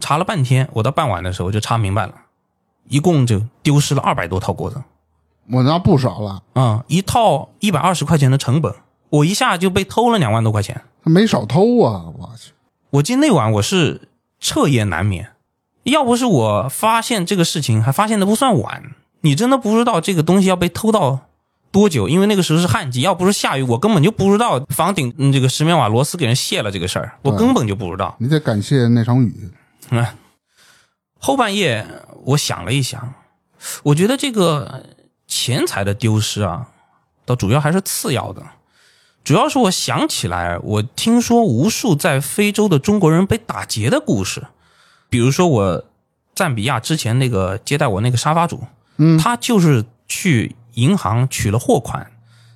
[0.00, 2.14] 查了半天，我到傍晚的时候就查明白了，
[2.88, 4.82] 一共就丢失了二百多套锅子。
[5.52, 6.84] 我那不少了啊！
[6.86, 8.72] 一套一百二十块钱的成本，
[9.08, 10.80] 我一下就被偷了两万多块钱。
[11.02, 12.04] 他没少偷啊！
[12.16, 12.52] 我去，
[12.90, 14.08] 我今那晚我是
[14.38, 15.30] 彻夜难眠。
[15.84, 21.20] 要不是我发现这个事情，还发现的不算晚，你真的不知道这个东西要被偷到
[21.72, 22.08] 多久。
[22.08, 28.14] 因为那个时候是旱季，要不是下雨，我根本就不知道房顶这个石棉瓦螺丝给人卸了这个事儿，我根本就不知道。
[28.18, 29.50] 你得感谢那场雨。
[29.90, 30.06] 嗯，
[31.18, 31.84] 后半夜
[32.26, 33.14] 我想了一想，
[33.82, 34.84] 我觉得这个。
[35.30, 36.66] 钱财的丢失啊，
[37.24, 38.42] 倒主要还是次要的，
[39.22, 44.48] 主要是我想起来，我听说无数在非洲的中国人被打劫的故事，
[45.08, 45.84] 比如说我
[46.34, 48.64] 赞比亚之前那个接待我那个沙发主，
[48.96, 52.10] 嗯，他就是去银行取了货款，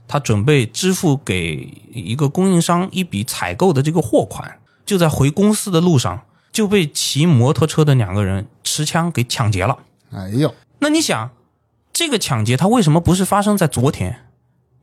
[0.09, 9.79] 他准备支付给一个供应商一笔采购的这个货款，就在回公司的路上就被骑摩托车的两个人持枪给抢劫了。
[10.11, 10.53] 哎呦！
[10.81, 11.31] 那你想，
[11.95, 14.27] 这个抢劫它为什么不是发生在昨天，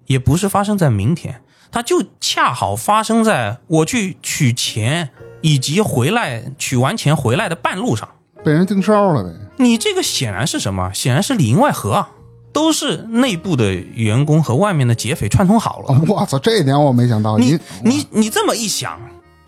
[0.06, 5.10] 也不是发生在明天，它就恰好发生在我去取钱
[5.42, 8.08] 以及回来取完钱回来的半路上。
[8.46, 9.30] 被人盯梢了呗。
[9.58, 10.92] 你这个显然是什么？
[10.94, 12.10] 显然是里应外合啊，
[12.54, 15.88] 都是内部的员工和外面的劫匪串通好了。
[15.90, 17.38] 哦，我操，这一点我没想到。
[17.38, 18.98] 你你你这么一想，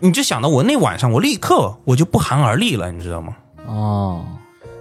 [0.00, 3.34] 你就想到我那晚上，我立刻我就不寒而栗了，你知道吗？
[3.66, 4.24] 哦，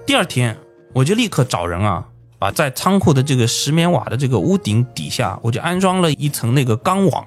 [0.05, 0.55] 第二天
[0.91, 2.05] 我就立刻找人啊，
[2.43, 7.25] 把在仓库的这个石棉瓦的这个屋顶底下，我就安装了一层那个钢网，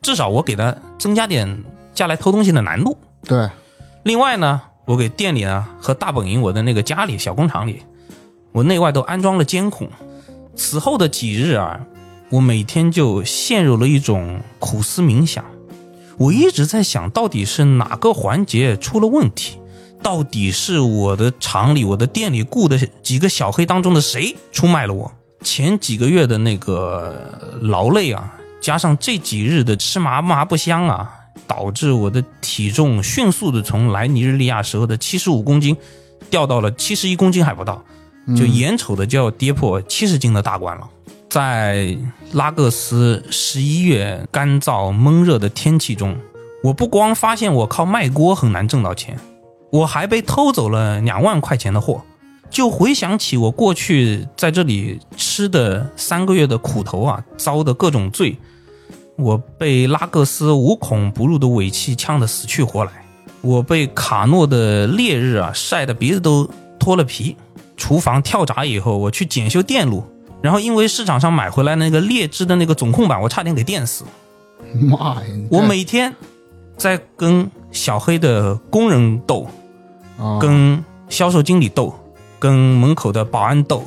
[0.00, 2.96] 至少我给它增加点下来偷东西的难度。
[3.24, 3.50] 对，
[4.04, 7.82] 另外呢，我给店里呢和大本营我的那个家里小工厂里，
[8.52, 9.90] 我内外都安装了监控。
[10.54, 11.80] 此后的几日啊，
[12.30, 15.44] 我每天就陷入了一种苦思冥想。
[16.16, 19.58] 我一直在想到底是哪个环节出了问题，
[20.04, 25.10] 到底是我的厂里、我的店里雇的几个小黑当中的谁出卖了我？
[25.42, 31.10] 前几个月的那个劳累啊，加上这几日的吃麻麻不香啊，
[31.46, 35.74] 导致我的体重迅速的从来尼日利亚时候的七十五公斤
[36.28, 37.82] 掉到了七十一公斤还不到，
[38.36, 40.86] 就眼瞅着就要跌破七十斤的大关了。
[41.30, 41.96] 在
[42.32, 46.14] 拉各斯十一月干燥闷热的天气中，
[46.62, 49.18] 我不光发现我靠卖锅很难挣到钱，
[49.74, 52.00] 我还被偷走了两万块钱的货。
[52.48, 58.36] 就回想起我过去在这里吃的三个月的苦头啊，遭的各种罪，
[59.16, 62.92] 我被拉各斯无孔不入的尾气呛得死去活来，
[63.40, 67.36] 我被卡诺的烈日啊晒得鼻子都脱了皮，
[67.76, 70.04] 厨房跳闸以后，我去检修电路。
[70.40, 74.04] 然后因为市场上买回来那个劣质的那个总控板，我差点给电死。
[74.74, 75.22] 妈呀！
[75.50, 76.14] 我每天
[76.76, 79.48] 在跟小黑的工人斗，
[80.18, 81.94] 啊跟销售经理斗，
[82.38, 83.84] 跟门口的保安斗，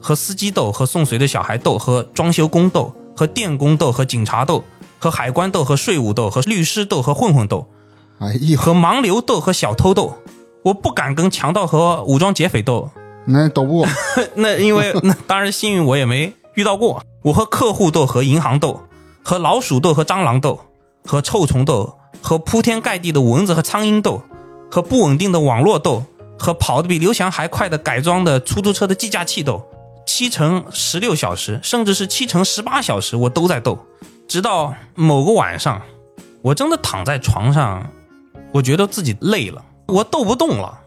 [0.00, 4.64] 和司机斗，和送水的小孩斗，和装修工斗，和电工斗，和警察斗，
[4.98, 7.66] 和海关斗，和税务斗，和律师斗，和混混斗，
[8.18, 10.18] 哎呀，和盲流斗，和小偷斗。
[10.64, 12.90] 我不敢跟强盗和武装劫匪斗，
[13.24, 13.86] 那斗不过，
[14.34, 17.02] 那因为 那当然幸运我也没遇到过。
[17.22, 18.80] 我和客户斗，和银行斗，
[19.22, 20.60] 和老鼠斗，和蟑螂斗，
[21.04, 24.22] 和臭虫斗，和铺天盖地的蚊子和苍蝇斗，
[24.70, 26.04] 和不稳定的网络斗，
[26.38, 29.62] 和跑得比刘翔还快的改装的出租车的计价器斗。
[30.06, 33.78] 七乘十六小时，甚至是七乘十八小时，我都在斗。
[34.26, 35.82] 直到某个晚上，
[36.42, 37.90] 我真的躺在床上，
[38.52, 40.80] 我觉得自己累了，我斗不动了。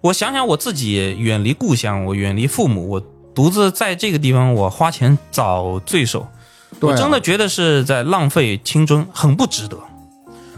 [0.00, 3.00] 我想想我自己远离故乡，我远离父母，我
[3.34, 6.26] 独自在这个地方，我花钱找罪受，
[6.80, 9.78] 我真的觉得是在浪费青春，很不值得。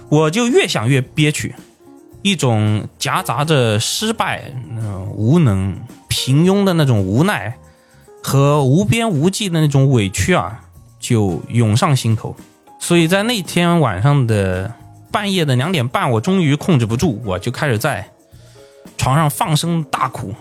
[0.08, 1.54] 我就越想越憋屈，
[2.26, 7.56] 一种夹杂着失败、呃、无能、平庸的那种无奈
[8.20, 10.60] 和无边无际的那种委屈啊，
[10.98, 12.34] 就涌上心头。
[12.80, 14.74] 所以在那天晚上的
[15.12, 18.10] 半夜的两点半，我终于控制不住，我就开始在
[18.98, 20.34] 床上放声大哭。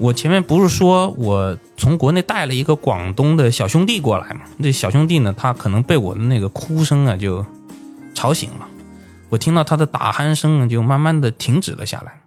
[0.00, 4.40] 我前面不是说我从国内带了一个广东的小兄弟过来嘛？
[4.56, 7.46] 那小兄弟呢，他可能被我的那个哭声啊就
[8.12, 8.66] 吵醒了。
[9.28, 12.20] 我听到他的打鼾声呢，就慢慢的停止了下来。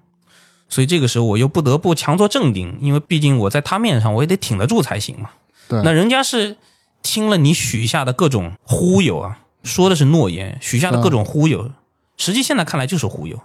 [0.69, 5.29] 所以这个时候我又不得不强作镇定，因为毕竟我在他面上我也得挺得住才行嘛。
[5.67, 6.55] 对，那人家是
[7.01, 11.71] 听了你许下的各种忽悠啊，说的是诺言，许下的各种忽悠，
[12.17, 13.41] 实际现在看来就是忽悠，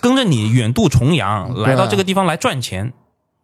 [0.00, 2.94] 跟着你远渡重洋来到这个地方来赚钱，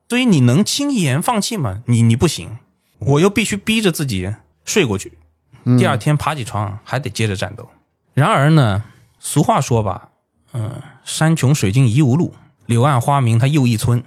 [0.09, 1.83] 所以你能轻言放弃吗？
[1.87, 2.57] 你你不行，
[3.01, 4.33] 我又必须逼着自己
[4.65, 5.19] 睡过去，
[5.65, 7.69] 嗯第二天爬起床还得接着战斗。
[8.15, 8.83] 然而呢，
[9.25, 10.11] 俗话说吧，
[10.53, 12.35] 嗯、山穷水尽疑无路，
[12.67, 14.05] 柳暗花明它又一村。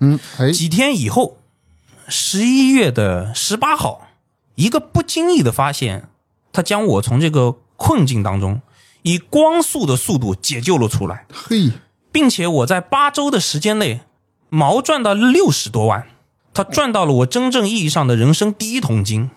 [0.00, 1.38] 嗯，哎，几天以后，
[2.06, 4.06] 十一月的十八号，
[4.56, 6.10] 一个不经意的发现，
[6.52, 8.60] 他将我从这个困境当中
[9.00, 11.70] 以光速的速度解救了出来，嘿，
[12.12, 14.00] 并且我在八周的时间内
[14.50, 16.06] 毛赚到六十多万，
[16.52, 19.30] 他赚到了我真正意义上的人生第一桶金。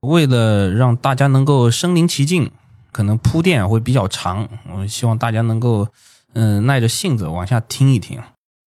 [0.00, 2.50] 为了让大家能够身临其境，
[2.92, 5.88] 可能铺垫会比较长，我希望大家能够
[6.34, 8.20] 嗯、耐着性子往下听一听。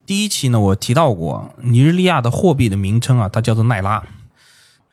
[0.05, 4.03] 第一期呢，我提到过尼日利亚的货币的名称啊，它叫做奈拉。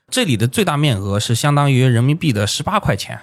[0.09, 3.21] 这里的最大面额是相当于人民币的十八块钱。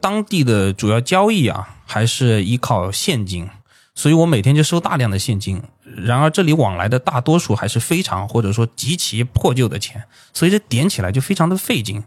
[0.00, 3.48] 当地的主要交易啊，还是依靠现金，
[3.94, 5.62] 所以我每天就收大量的现金。
[5.82, 12.04] 然而这里往来的大多数还是非常或者说极其破旧的钱，所以这点起来就非常的费劲。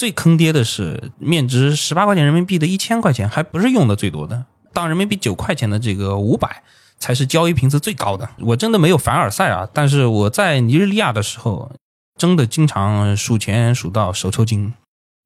[0.00, 6.62] 最坑爹的是，面值十八块钱人民币的一千块钱还不是用的最多的，当人民币九块钱的这个五百
[6.98, 8.26] 才是交易频次最高的。
[8.38, 11.70] 我真的没有凡尔赛啊，但是我在尼日利亚的时候，
[12.16, 14.72] 真的经常数钱数到手抽筋。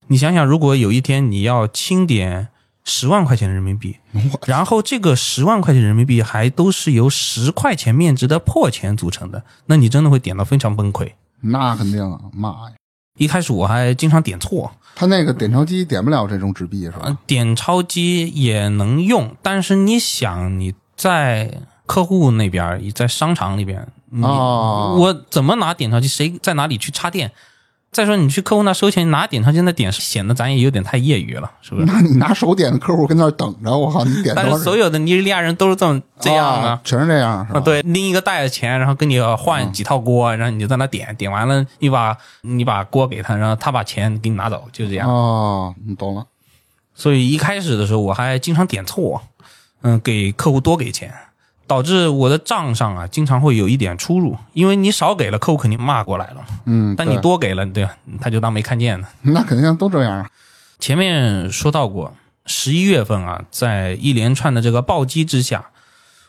[0.09, 2.49] 你想想，如果有一天你要清点
[2.83, 3.99] 十万块钱人民币，
[4.45, 11.13] 然后这个十万块钱人民币还都是由十块钱面值的破钱组成的，那你真的会点到非常崩溃。
[11.43, 12.75] 那肯定啊，妈呀！
[13.17, 17.03] 一开始我还经常点错，他那个点钞机点不了这种纸币是吧？
[17.05, 26.09] 呃，点钞机也能用，但是你想你在客户那边儿，你在商场里边，你哦我怎么拿点钞机？
[26.09, 27.31] 谁在哪里去插电？
[27.95, 31.87] 再说你去客户那收钱，你拿点钞机那点，显得咱也有点太业余了，是不是？
[31.91, 36.81] 那你拿手点的客户跟那儿等着，我靠，你点但是所有的尼日利亚人都是这么这样啊啊。
[36.83, 37.61] 全是这样是吧？
[37.61, 45.09] 啊，，对，拎一个袋子钱，然后跟你换几套锅，然后你就在那点，点完了，你把你把锅给他，然后他把钱给你拿走，就这样。
[45.09, 46.27] 哦，你懂了。
[46.95, 49.23] 所以一开始的时候我还经常点错，
[49.83, 51.13] 嗯，给客户多给钱，
[51.67, 57.97] 导致我的账上啊经常会有一点出入，因为你少给了，客户肯定骂过来了，嗯，但你多给了，对吧？
[58.21, 59.09] 他就当没看见呢。
[59.23, 60.31] 那肯定都这样啊。
[60.79, 62.15] 前面说到过，
[62.47, 65.71] 十一月份啊，在一连串的这个暴击之下，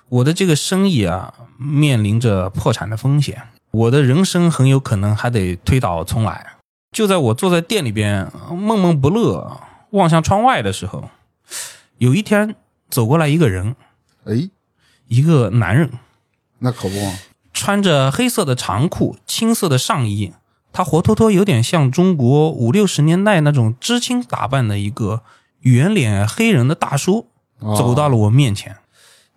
[0.07, 6.53] 我的这个生意啊面临着破产的风险，我的人生很有可能还得推倒重来。
[6.91, 9.59] 就在我坐在店里边闷闷不乐，
[9.89, 11.09] 望向窗外的时候，
[11.97, 12.55] 有一天
[12.89, 13.75] 走过来一个人，
[14.23, 14.49] 哎，
[15.07, 15.89] 一个男人，
[16.59, 17.13] 那可不嘛，
[17.53, 20.33] 穿着黑色的长裤、青色的上衣，
[20.73, 25.21] 他活脱脱有点像中国五六十年代那种知青打扮的一个
[25.61, 27.27] 圆脸黑人的大叔，
[27.59, 27.75] 哦。
[27.77, 28.77] 走到了我面前。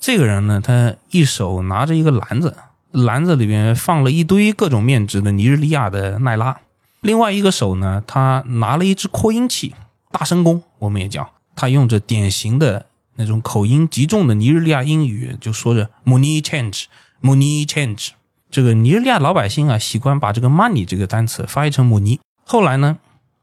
[0.00, 2.56] 这个人呢，他一手拿着一个篮子，
[2.92, 6.60] 篮子里面放了一堆各种面值的尼日利亚的奈拉，
[7.00, 9.74] 另外一个手呢，他拿了一只扩音器，
[10.10, 12.86] 大声公我们也叫，他用着典型的
[13.18, 16.84] 那种口音极重的尼日利亚英语，就说着 money change。
[17.20, 18.10] money change。
[18.48, 22.20] 这个尼日利亚老百姓啊，习惯把这个 money 这个单词发译成姆尼。
[22.44, 22.96] 后来呢，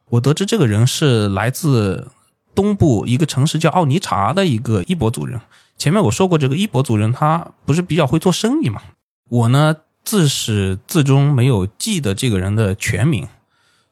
[0.09, 2.07] 我得知这个人是来自
[2.55, 5.41] 东部一个城市叫奥尼查的一个伊博族人。
[5.77, 8.81] 前面我说过，这个伊博族人他不是比较会做生意嘛？
[9.29, 13.27] 我呢自始至终没有记得这个人的全名，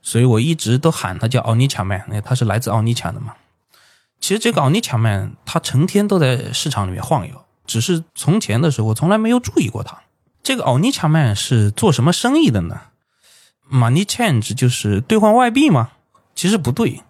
[0.02, 3.34] 所以我一直都喊他叫奥尼查曼，因为他是来自奥尼查的嘛。
[4.24, 9.98] 其实这个奥尼卡曼他成天都在市场里面晃悠，只是从前的时候从来没有注意过他。
[10.42, 12.80] 这个奥尼卡曼是做什么生意的呢
[13.70, 15.90] ？Money change 就是兑换外币吗？
[16.36, 17.02] 其实不对，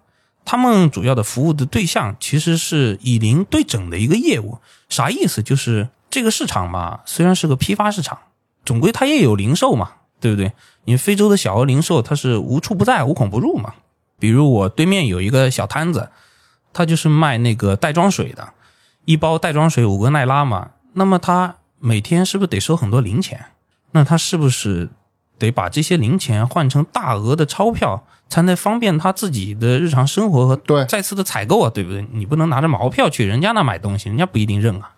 [0.43, 4.57] 他们主要的服务的对象其实是以零对整的一个业务。
[4.89, 5.43] 啥意思？
[5.43, 8.17] 就是这个市场嘛，虽然是个批发市场，
[8.65, 10.51] 总归它也有零售嘛，对不对？
[10.85, 13.75] 因为非洲的小额零售它是无处不在、无孔不入嘛。
[14.17, 16.09] 比如我对面有一个小摊子，
[16.73, 18.49] 他就是卖那个袋装水的，
[19.05, 23.45] 一包袋装水五个奈拉嘛，那么他每天是不是得收很多零钱？
[23.91, 24.89] 那他是不是
[25.37, 31.69] 得把这些零钱换成大额的钞票，才能方便他自己的日常生活和对再次的采购啊？
[31.69, 32.05] 对不对？
[32.11, 34.91] 你不能拿着毛票去人家那买东西，人家不一定认啊。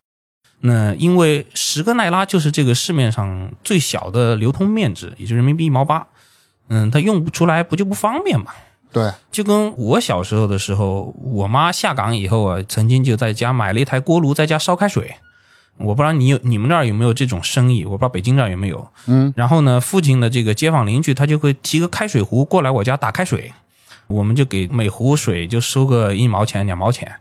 [0.62, 6.08] 那因为十个奈拉就是这个市面上最小的流通面值，也就人民币一毛八。
[6.70, 8.52] 嗯，他用不出来，不就不方便嘛？
[8.96, 15.16] 对，就跟我小时候的时候，我妈下岗以后啊，曾经就在家买了一台锅炉，在家烧开水。
[15.76, 18.88] 我不知道你有你们那儿有没有这种生意，我不知道北京这儿有没有。
[19.08, 23.52] 嗯，然后呢，附近的这个街坊邻居他就会提个开水壶过来我家打开水，
[24.08, 27.16] 我们就给每壶水就收个一毛钱两毛钱。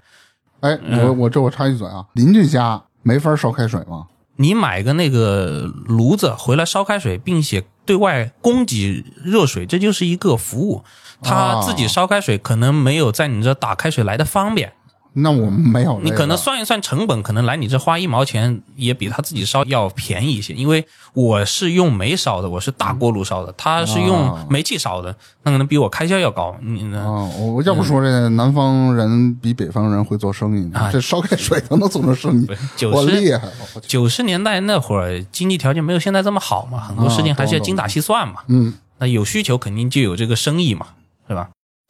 [0.60, 4.06] 哎，嗯我我这我插一嘴啊，邻居家没法烧开水吗？
[4.36, 10.84] 你买个那个炉子回来烧开水，并且对外供给热水，这就是一个服务。
[11.24, 14.72] 他自己烧开水可能没有在你这打开水来的方便。
[15.16, 25.14] 那我们没有、这个，你可能算一算成本，可能来你这花一毛钱也比他自己烧要便宜一些，因为我是用煤烧的，我是大锅炉烧的，他是用煤气烧的，
[25.44, 26.56] 那可能比我开销要高。
[26.60, 27.04] 你呢？
[27.04, 32.48] 哦，我我要不说这南方人比北方人会做生意呢，啊这烧开水都能做成生意，
[32.86, 33.48] 我厉害！
[33.86, 38.40] 九十年代那会儿经济条件没有现在这么好嘛，很多事情还是要精打细算嘛。
[38.48, 40.86] 嗯，那有需求肯定就有这个生意嘛？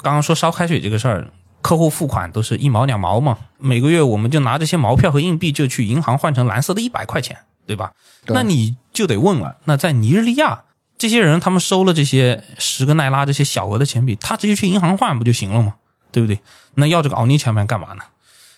[0.05, 1.27] 刚刚说烧开水这个事儿，
[1.63, 7.93] 客户付款都是一毛两毛嘛，每个月我们就拿这些毛票和硬币就去银行换成蓝色的一百块钱，对吧？
[8.27, 10.65] 对那你就得问了，那在尼日利亚，
[10.99, 15.75] 这些人他们收了这些十个奈拉这些小额的钱币，他直接去银行换不就行了吗？
[16.13, 16.39] 对不对？
[16.75, 18.03] 那要这个奥尼钱盘干嘛呢？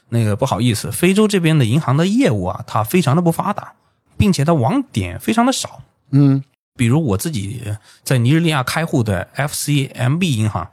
[0.09, 3.73] 那个不好意思，非洲这边的银行的业务啊，它非常的不发达，
[4.17, 5.83] 并且它网点非常的少。
[6.11, 6.43] 嗯，
[6.77, 7.63] 比如我自己
[8.05, 10.71] 在尼日利亚开户的 FCMB 银行，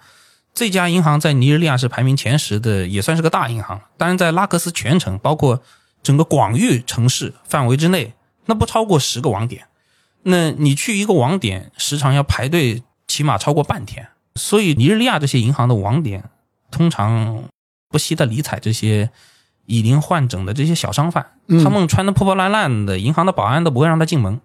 [0.54, 3.82] 这家银行在尼日利亚是排名前十的，也算是个大银行。
[3.97, 5.64] 当然，在拉克斯全城，包括
[6.04, 8.14] 整个广域城市范围之内，
[8.45, 9.66] 那不超过十个网点。
[10.24, 14.08] 那你去一个网点，时常要排队起码超过半天。
[14.36, 16.24] 所以尼日利亚这些银行的网点
[16.72, 17.43] 通常
[17.89, 19.10] 不惜的理睬这些
[19.66, 24.39] 以零换整的这些小商贩，嗯他们穿的破破烂烂的，银行的保安都不会让他进门。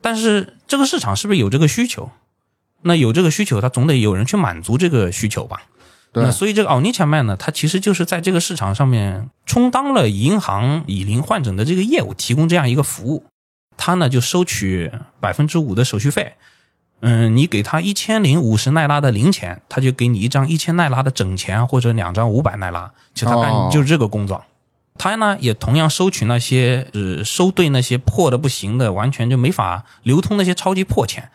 [0.00, 2.10] 但是这个市场是不是有这个需求？
[2.84, 5.62] 那有这个需求，他总得有人去满足这个需求吧？
[6.12, 13.24] 对那所以这个奥尼强麦呢，它其实就是在这个市场上面充当了银行以零换整的这个业务，提供这样一个服务。
[13.76, 16.34] 它呢就收取百分之五的手续费。
[17.00, 22.92] 嗯，你给他一千零五十奈拉的零钱，他就给你一张一千奈拉的整钱，或者两张五百奈拉。
[23.12, 24.44] 其实他干哦就是这个工作。
[24.96, 31.30] 他呢也同样收取那些呃收兑那些破的不行的，完全就没法流通那些超级破钱。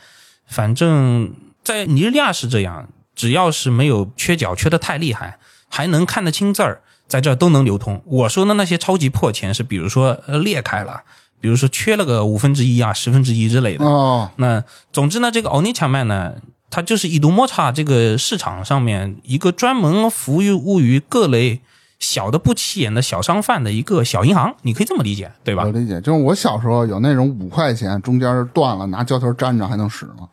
[0.50, 1.32] 反正，
[1.64, 5.38] 在尼日利亚是这样，只要是没有缺角缺的太厉害，
[5.70, 8.02] 还能看得清字儿，在这儿都能流通。
[8.06, 11.04] 我说的那些超级破钱是，比如说呃裂开了，
[11.40, 13.86] 比如说缺了个五分之一啊、十分之一之类的。
[13.86, 16.34] 哦，那总之呢，这个奥尼强麦呢，
[16.72, 21.62] 它就是伊度莫查这个市场上面一个专门服务于各类
[22.00, 25.72] 小的不起眼的小商贩的一个小银行，你可以这么理解，对吧我？
[25.72, 30.28] 理解，就是我小时候有那种五块钱中间断了，拿胶条粘着还能使吗？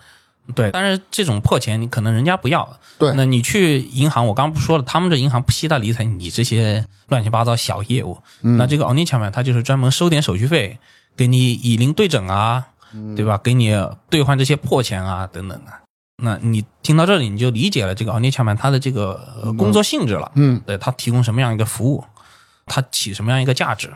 [0.54, 2.68] 对，但是这种破钱，你可能人家不要。
[2.98, 8.16] 对那你去银行，我刚刚不说了，他们这银行不惜的理睬你这些乱七八糟小业务。
[8.42, 10.78] 嗯那这个奥尼强麦，它就是专门收点手续费，
[11.16, 12.68] 给你以零对整啊，
[13.16, 13.38] 对吧？
[13.42, 13.76] 给你
[14.08, 15.72] 兑换这些破钱啊，等等的。
[16.22, 20.32] 那你听到这里，你就理解了这个奥尼强麦它的这个呃工作性质了。
[20.34, 22.04] 嗯，对它提供什么样一个服务，
[22.64, 23.92] 它起什么样一个价值。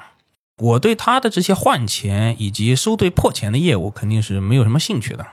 [0.59, 5.27] 我对它的这些换钱以及收兑破钱的业务肯定是没有什么兴趣的。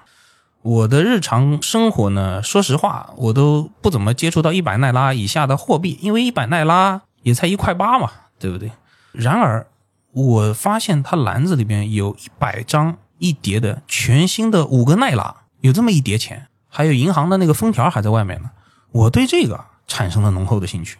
[0.62, 8.10] 我的日常生活呢，说实话，我都不怎么接触到一百奈拉以下的货币，因为一百奈拉也才一块八嘛，
[8.40, 8.72] 对不对？
[9.12, 9.68] 然而，
[10.14, 18.50] 我发现它篮子里边有一百张一叠的全新的五个奈拉，有这么一叠钱，还有银行的那个封条还在外面呢。
[18.92, 20.98] 我对这个产生了浓厚的兴趣。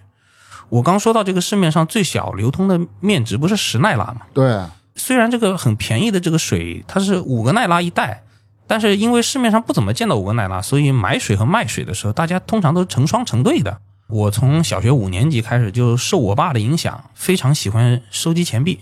[0.70, 4.22] 我刚说到这个市面上最小流通的面值不是十奈拉吗？
[4.34, 4.62] 对，
[4.96, 8.24] 虽然这个很便宜的这个水，它是五个奈拉一袋，
[8.68, 13.80] 但是因为市面上不怎么见到五个奈拉，所以买水和卖水的时候，大家通常都成双成对的。
[14.08, 18.82] 我从小学五年级开始就受我爸的影响，非常喜欢收集钱币。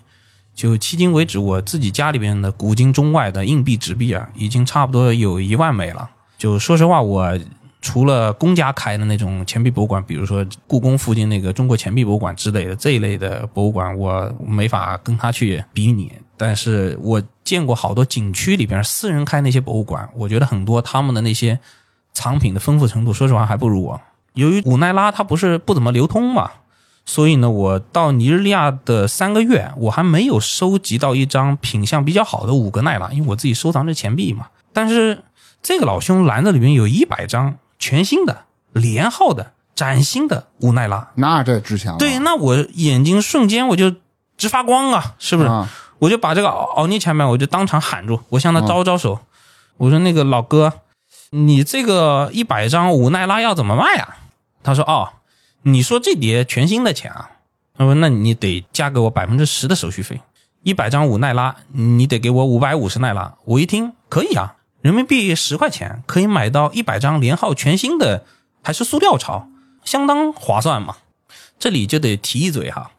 [0.56, 6.10] 就迄今为止，我自己家里边的古今中外的硬币、纸币啊，已经差不多有一万枚了。
[6.38, 7.38] 就说实话，我
[7.82, 16.12] 除了公家开的那种钱币博物馆，比如说故宫附近那个中国钱币博物馆之类的这一类的博物馆，我没法跟他去比拟。
[16.38, 21.58] 但是我见过好多景区里边私人开那些博物馆，我觉得很多他们的那些
[22.12, 24.02] 藏品的丰富程度，说实话还不如我。
[24.34, 26.52] 由于五奈拉它不是不怎么流通嘛，
[27.06, 34.48] 所以呢，我到尼日利亚的三个月，我还没有收集到一张品相比较好的五个奈拉，因为我自己收藏着钱币嘛。
[34.74, 35.24] 但是
[35.66, 41.98] 这个老兄篮子里面有一百张全新的、连号的、崭新的五奈拉，那这值钱了。
[41.98, 43.96] 对，那我眼睛瞬间我就
[44.38, 45.50] 直发光啊，是不是？
[45.50, 49.22] 啊，我就把这个奥奥尼前面，我就当场喊住，我向他招招手，
[49.78, 50.72] 我说：“那个老哥，
[51.32, 54.18] 你这个一百张五奈拉要怎么卖啊？”
[54.62, 55.14] 他说：“哦，
[55.64, 57.32] 你说这叠全新的钱啊？
[57.76, 60.22] 他说那你得加给我百分之十的手续费，
[60.62, 64.55] 一百张五奈拉，你得给我五百五十奈拉。”我一听，可以啊，
[64.86, 68.24] 人民币十块钱可以买到一百张连号全新的，
[68.62, 69.48] 还是塑料钞，
[69.84, 70.98] 相当划算嘛。
[71.58, 72.92] 这里就得提一嘴哈，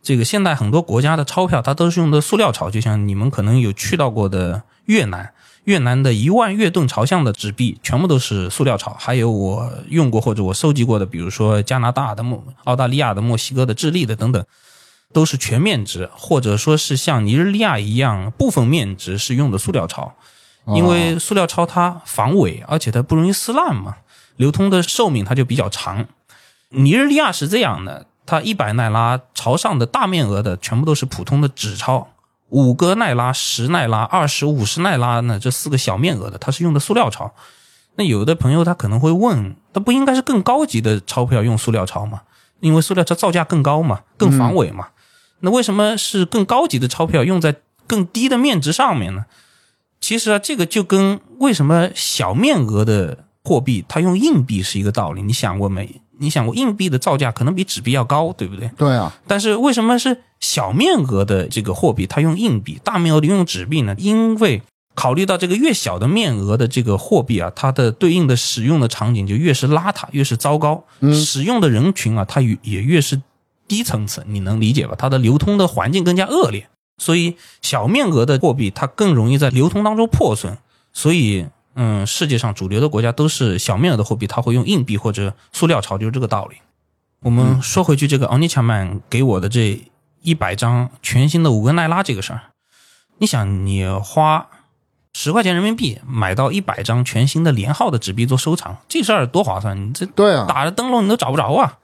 [0.00, 5.32] 这个现在很多国家的钞票，它都是用的塑料钞，就像你们可能有去到过的越南，
[5.64, 8.96] 越南的一万越盾朝向的纸币，全部都是塑料钞。
[8.96, 14.46] 还有我用过或者我收集过的，比如说加拿大的、墨、澳大利亚的、墨西哥的、智利的等等，
[15.12, 20.14] 都是全面值，或者说是像尼日利亚一样部分面值是用的塑料钞。
[20.66, 23.96] 因为塑料钞它防伪，而且它不容易撕烂嘛，
[24.36, 26.06] 流通的寿命它就比较长。
[26.70, 32.08] 尼日利亚是这样的，它一百奈拉朝上的大面额的全部都是普通的纸钞，
[32.48, 37.34] 五个奈拉、十奈拉、二十五十奈拉呢，这四个小面额的，它是用的塑料钞。
[37.96, 42.22] 那有的朋友他可能会问，它不应该是更高级的钞票用塑料钞吗？
[42.60, 44.88] 因为塑料钞造价更高嘛，更防伪嘛。
[45.40, 47.54] 那为什么是更高级的钞票用在
[47.86, 49.26] 更低的面值上面呢？
[50.04, 55.22] 其实啊，这个就跟为什么小面额的货币它用硬币是一个道理。
[55.22, 56.02] 你想过没？
[56.18, 58.70] 你想过硬币的造价可能比纸币要高，对不对？
[58.76, 63.96] 对啊，但是为什么是小面额的这个货币它用硬币，大面额的用纸币呢？
[63.96, 64.60] 因为
[64.94, 70.84] 考虑到这个越小的面额的这个货币啊，它的对应的使用的场景就越是邋遢，越是糟糕，
[71.14, 73.22] 使用的人群啊，它也也越是
[73.66, 74.94] 低层次，你能理解吧？
[74.98, 76.68] 它的流通的环境更加恶劣。
[76.98, 80.56] 所以小面额的货币它更容易在流通当中破损，
[80.92, 86.56] 所以嗯，世界上主流的国家都是小面额的货币，它会用硬币或者塑料钞，就是这个道理。
[87.20, 89.82] 我们说回去，这个奥尼恰曼给我的这
[90.22, 92.40] 一百张全新的五根奈拉这个事儿，
[93.18, 94.46] 你想，你花
[95.12, 99.88] 十块钱人民币买到一百张全新的连号的纸币做收藏，这事儿多划算！
[99.88, 101.78] 你这对啊，打着灯笼你都找不着啊！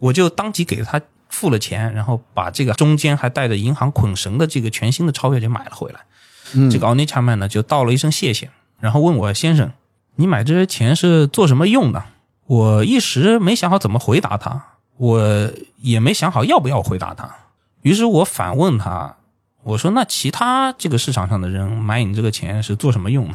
[0.00, 1.00] 我就当即给他
[1.34, 6.00] 付了钱，然后把这个中间还带着银行捆绳的这个全新的钞票就买了回来。
[6.54, 9.72] 嗯这个奥尼恰曼呢就道了一声谢谢，然后问我先生，
[10.14, 12.04] 你买这些钱是做什么用的？
[12.46, 14.62] 我一时没想好怎么回答他，
[14.96, 17.28] 我也没想好要不要回答他。
[17.82, 19.16] 于是我反问他，
[19.62, 23.34] 我说：“那其他这个市场上的人买你这个钱是做什么用的？”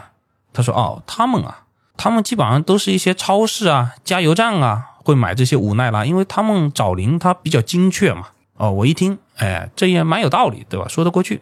[0.53, 1.65] 他说：“哦，他们啊，
[1.97, 10.87] 他们基本上都是一些超市啊、加油站啊会买这些五奈拉，因为他们找零它比较精确嘛。”哦，我一听，哎，这也蛮有道理，对吧？
[10.89, 11.41] 说得过去。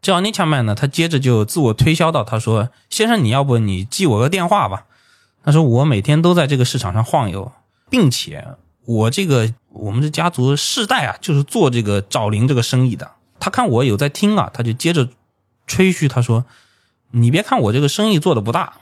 [0.00, 4.84] 这奥尼恰曼呢，他接着就自我推销到，他说：“先生，你要不你记我个电话吧？”
[5.44, 7.52] 他说：“我每天都在这个市场上晃悠，
[7.90, 8.46] 并且
[8.86, 15.08] 我这个我们这家族世代啊，就是做这个找零这个生意的。”他看我有在听啊，他就接着
[15.66, 16.46] 吹嘘，他说
[17.12, 18.72] ：“你别看我这个生意做的不大，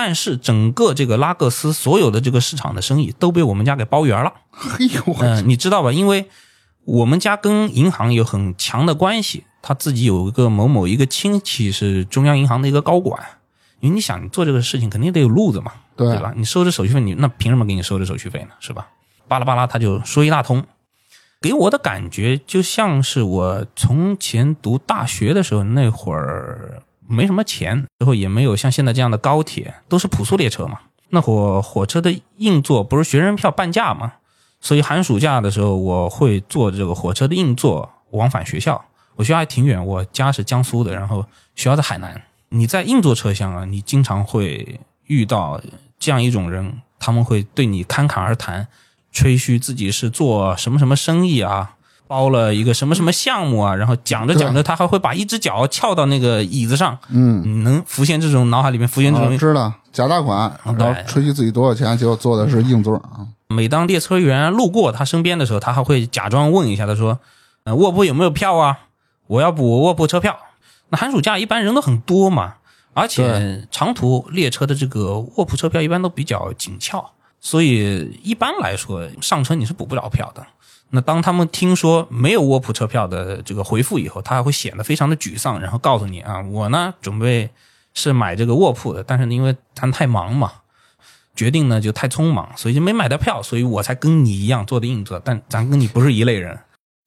[0.00, 4.32] 但是整个这个拉各斯所有的这个市场的生意都被我们家给包圆了。
[4.48, 5.90] 嘿呦，我嗯、你知道吧？
[5.90, 6.30] 因为
[6.84, 13.20] 我们家跟银行有很强的关系，他自己有一个某某一个亲戚是中央银行的一个高管。
[13.80, 16.32] 因为你想，你做这个事情肯定得有路子嘛，对对吧？
[16.36, 18.50] 你收这手续费，你那凭什么给你收这手续费呢？
[18.60, 18.86] 是吧？
[19.26, 20.64] 巴拉巴拉，他就说一大通，
[21.40, 30.80] 给我的感觉就像是我从前读大学的时候那会儿没什么钱，之后也没有像现在这样的高铁，都是普速列车嘛。
[31.10, 34.12] 那火火车的硬座不是学生票半价嘛，
[34.60, 38.84] 所以寒暑假的时候我会坐这个火车的硬座往返学校。
[39.16, 41.24] 我学校还挺远，我家是江苏的，然后
[41.56, 42.22] 学校在海南。
[42.50, 45.60] 你在硬座车厢啊，你经常会遇到
[45.98, 48.68] 这样一种人，他们会对你侃侃而谈，
[49.10, 51.76] 吹嘘自己是做什么什么生意啊，
[52.08, 63.26] 包了一个什么什么项目啊，然后讲着讲着，他还会把一只脚翘到那个椅子上，嗯，能浮现这种脑海里面浮现这种啊知道假大款，然后吹嘘自己多少钱，结果坐的是硬座啊。
[63.48, 67.18] 每当列车员路过他身边的时候，他还会假装问一下，他说
[67.64, 68.78] ：“呃，卧铺有没有票啊？
[69.26, 70.36] 我要补卧铺车票。”
[70.90, 72.54] 那寒暑假一般人都很多嘛，
[72.94, 80.46] 而且长途列车的这个卧铺车票一般都比较紧俏，所以一般来说上车你是补不了票的。
[80.90, 87.50] 那当他们听说没有卧铺车票的这个回复以后，他还会显得非常的沮丧，然后告诉你啊，我呢准备
[87.94, 90.52] 是买这个卧铺的，但是因为咱太忙嘛，
[91.36, 96.58] 决定呢就太匆忙，所以就没买到票，所以我才跟你一样坐的硬座，但咱跟你不是一类人。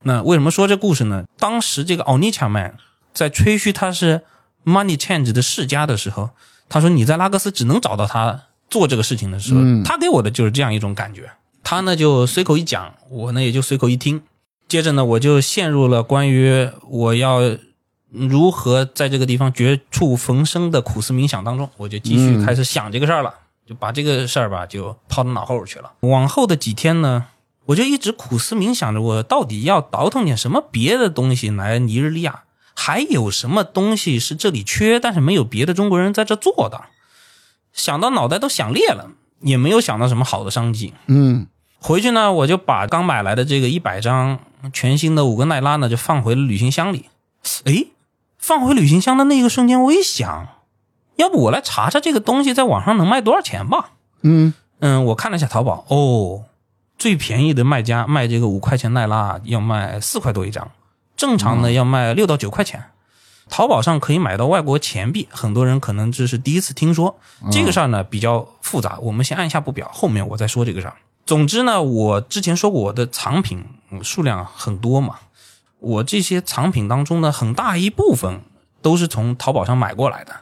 [0.03, 1.25] 那为什么说这故事呢？
[1.37, 2.75] 当时这个奥尼恰曼
[3.13, 4.21] 在吹嘘他是
[4.63, 6.29] Money Change 的世家的时候，
[6.69, 11.31] 他说你在拉各斯只能找到他做这个事情的时候，嗯他给我的就是这样一种感觉。
[11.63, 14.21] 他呢就随口一讲，我呢也就随口一听，
[14.67, 17.39] 接着呢我就陷入了关于我要
[18.09, 23.33] 如何在这个地方绝处逢生的苦思冥想当中，我就继续开始想这个事儿了，
[23.65, 25.93] 就把这个事儿吧就抛到脑后去了。
[26.01, 27.27] 往后的几天呢，
[27.67, 32.43] 我就一直苦思冥想着，我到底要倒腾点什么别的东西来尼日利亚，
[32.75, 36.81] 还有什么东西是这里缺，但是没有别的中国人在这做的。
[37.71, 39.11] 想到脑袋都想裂了，
[39.41, 40.93] 也没有想到什么好的商机。
[41.07, 41.47] 嗯，
[41.79, 44.39] 回去呢，我就把刚买来的这个一百张
[44.71, 47.09] 全新的五个奈拉呢，就放回了旅行箱里。
[47.65, 47.87] 诶，
[48.37, 50.47] 放回旅行箱的那个瞬间，我一想，
[51.15, 53.91] 要不我来查查这个东西在网上能卖多少钱吧？
[54.21, 56.43] 嗯，嗯，我看了一下淘宝，哦，
[56.97, 60.69] 最便宜的卖家卖这个五块钱奈拉要卖四块多一张，
[61.17, 62.83] 正常的要卖六到九块钱。
[63.51, 67.19] 淘宝上可以买到外国钱币，很多人可能这是第一次听说。
[67.51, 70.95] 这个事儿呢比较复杂，我们先按下不表，后面我再说这个事儿。
[71.25, 75.19] 总之呢，我之前说过我的藏品嗯数量很多嘛，
[75.79, 78.39] 我这些藏品当中呢，很大一部分
[78.81, 80.33] 都是从淘宝上买过来的。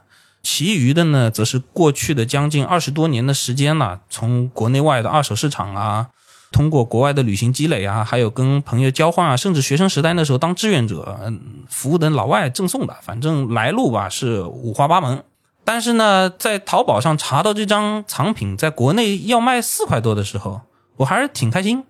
[0.43, 6.10] 其余的呢，则是过去的将近二十多年的时间了，从国内外的二手市场啊，
[6.52, 11.32] 通过国外的旅行积累啊，还有跟朋友交换啊，甚至学生时代那时候当志愿者，
[11.70, 15.24] 服务的老外赠送的，反正来路吧是五花八门。
[15.64, 20.62] 但是呢，在淘宝上查到这张藏品在国内要卖四块多的时候，
[20.97, 21.84] 我还是挺开心，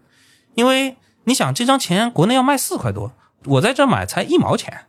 [0.55, 3.13] 因为你想这张钱国内要卖四块多，
[3.45, 4.85] 我在这买才一毛钱，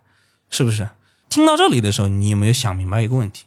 [0.51, 0.89] 是不是？
[1.29, 3.45] 听到这里的时候，你有没有想明白一个问题？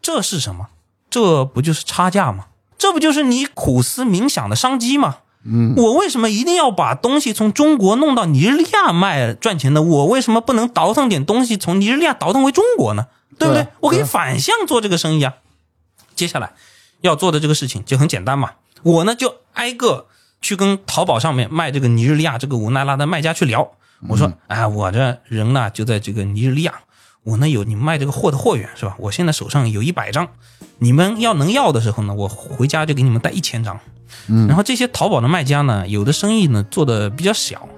[0.00, 0.68] 这是什么？
[1.10, 2.46] 这不就是差价吗？
[2.78, 5.18] 这不就是你苦思冥想的商机吗？
[5.48, 9.80] 嗯，我为什么一定要把东西从中国弄到尼日利亚卖赚钱呢？
[9.80, 13.06] 我为什么不能倒腾点东西从尼日利亚倒腾回中国呢？
[13.38, 13.62] 对不对？
[13.62, 15.34] 对我可以反向做这个生意啊。
[16.14, 16.52] 接下来
[17.02, 20.06] 要做的这个事情就很简单嘛，我呢就挨个
[20.40, 23.72] 去跟淘宝上面卖这个尼日利亚这个乌奈拉的卖家去聊。
[24.08, 26.74] 我说，哎，我这人呢就在这个尼日利亚，
[27.22, 28.96] 我呢有你们卖这个货的货源是吧？
[28.98, 30.28] 我现在手上有一百张，
[30.78, 33.78] 你们要能要的时候呢，我回家就给你们带一千张。
[34.26, 37.68] 然后这些淘宝的卖家呢，有的生意呢做的比较小，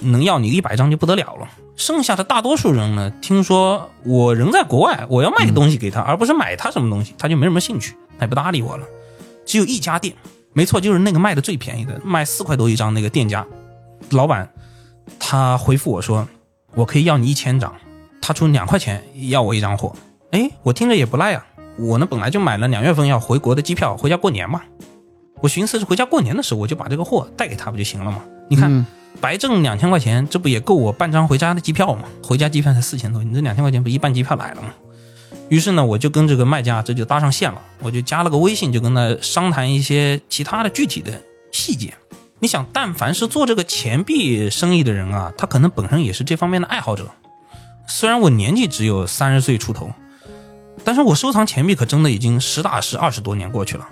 [0.00, 1.48] 能要你一百张就不得了了。
[1.76, 8.86] 剩下的大多数人呢，听说我人在国外，我要卖东西给他，而不是买他什么东西，他就没什么兴趣，他也不搭理我了。
[9.44, 10.14] 只有一家店，
[10.52, 13.44] 没错，就是那个卖的最便宜的，卖四块多一张那个店家，
[14.10, 14.48] 老板
[15.18, 16.28] 他回复我说，
[16.74, 17.74] 我可以要你一千张，
[18.22, 19.94] 他出两块钱要我一张货。
[20.30, 21.44] 哎，我听着也不赖啊，
[21.76, 24.62] 我呢本来就买了两月份要回国的机票，回家过年嘛。
[25.44, 28.22] 我寻思是回家过年的时候，我就把这个货带给他不就行了吗？
[28.48, 28.86] 你看，
[29.20, 32.04] 白挣两千块钱，这不也够我半张回家的机票吗？
[32.22, 34.68] 回家机票才四千多，你这两千块钱不一半机票来了吗？
[35.50, 41.12] 于是呢，我就跟这个卖家这就搭上线了，我就加了个微信，就跟他商谈一些其他的具体的
[41.52, 41.92] 细节。
[42.38, 47.10] 你想，但凡是做这个钱币生意的人啊，他可能本身也是这方面的爱好者。
[47.86, 49.90] 虽然我年纪只有三十岁出头，
[50.84, 53.86] 但是我收藏钱币可真的已经实打实二十多年过去了。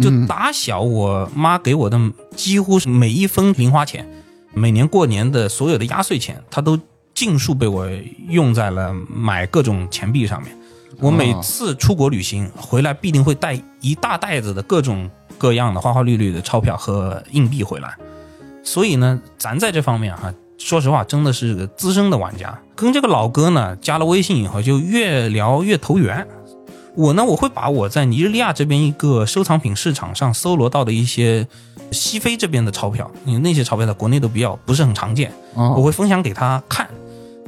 [0.00, 2.00] 就打小我妈给我的
[2.34, 4.06] 几乎是每一分零花钱，
[4.54, 6.78] 每年过年的所有的压岁钱，她都
[7.14, 7.88] 尽数被我
[8.28, 10.56] 用在了买各种钱币上面。
[10.98, 17.94] 我每次出国旅行回来，必定会带一大袋子的各种各样的花花绿绿的钞票和硬币回来。
[18.62, 22.58] 所以呢，咱在这方面哈，说实话，真的是个资深的玩家。
[22.74, 26.26] 跟这个老哥呢加了微信以后，就越聊越投缘。
[26.96, 31.46] 我呢，我会把我在尼日利亚这边一个收藏品市场上搜罗到的一些
[31.92, 36.88] 西非这边的钞票，因为那些钞票在国内都比较不是很常见，我会分享给他看。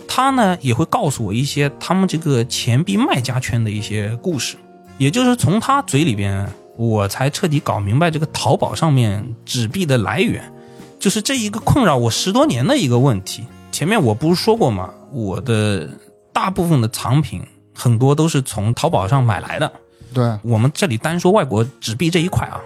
[0.06, 4.56] 他呢也会告诉我一些他们这个钱币卖家圈的一些故事，
[4.98, 6.46] 也就是从他嘴里边，
[6.76, 10.52] 我才彻底搞明白这个淘宝上面纸币的来源，
[10.98, 13.44] 就是这一个困扰我十多年的一个问题。
[13.72, 14.90] 前面我不是说过吗？
[15.10, 15.88] 我的
[16.34, 17.42] 大部分的藏品。
[17.78, 19.72] 很多都是从淘宝上买来的。
[20.12, 22.60] 对我们这里单说外国纸币这一块啊，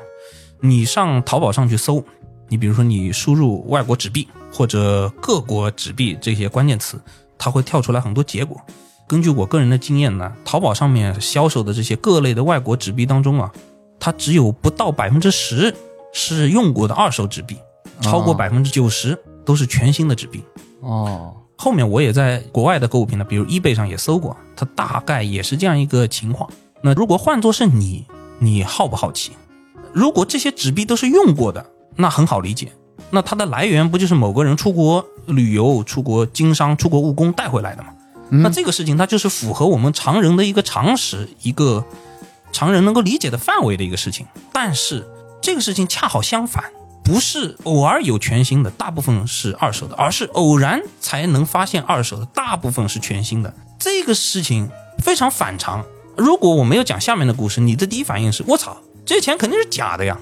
[0.61, 2.03] 你上淘宝上去搜，
[2.49, 6.99] 你比如说你输入外国纸币或者各国纸币这些关键词，
[7.37, 8.59] 它会跳出来很多结果。
[9.07, 13.53] 根据我个人的经验呢，淘宝上面销售的这些各类的外国纸币当中啊，
[14.01, 15.75] 它只有不到百分之十
[16.15, 17.59] 是用过的二手纸币，
[18.01, 20.43] 超过百分之九十都是全新的纸币。
[20.81, 21.37] 哦。
[21.63, 26.51] 后面我也在国外的购物平台，比如 eBay 上也搜过，它大概也是这样一个情况。
[26.81, 28.05] 那如果换作是你，
[28.41, 29.31] 你好不好奇？
[29.93, 32.73] 如果这些纸币都是用过的，那很好理解，
[33.11, 37.91] 那它的来源不就是某个人出国旅游、出国经商、出国务工带回来的吗？
[38.31, 41.85] 那这个事情它就是符合我们常人的一个常识，一个
[42.51, 44.27] 常人能够理解的范围的一个事情。
[44.53, 45.09] 但是
[45.41, 46.65] 这个事情恰好相反。
[47.05, 53.53] 不是偶尔有全新的，大部分是二手的，而是偶然才能发现二手的，大部分是全新的。
[53.79, 55.85] 这个事情非常反常。
[56.17, 60.19] 如果我没有讲下面的故事，你的第一反应是：我操，这些钱肯定是假的呀！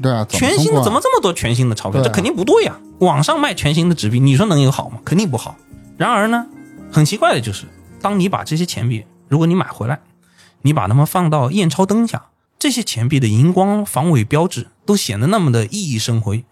[0.00, 2.02] 对啊，全新的怎么这么多全新的钞票？
[2.02, 2.78] 这肯定不对呀！
[3.00, 4.98] 网上卖全新的纸币，你说能有好吗？
[5.04, 5.56] 肯定不好。
[5.96, 6.46] 然而呢，
[6.92, 7.66] 很奇怪的就是，
[8.00, 10.00] 当你把这些钱币，如果你买回来，
[10.62, 12.26] 你把它们放到验钞灯下。
[12.58, 16.44] 这些钱币的荧光防伪标志都显得那么的熠熠生辉，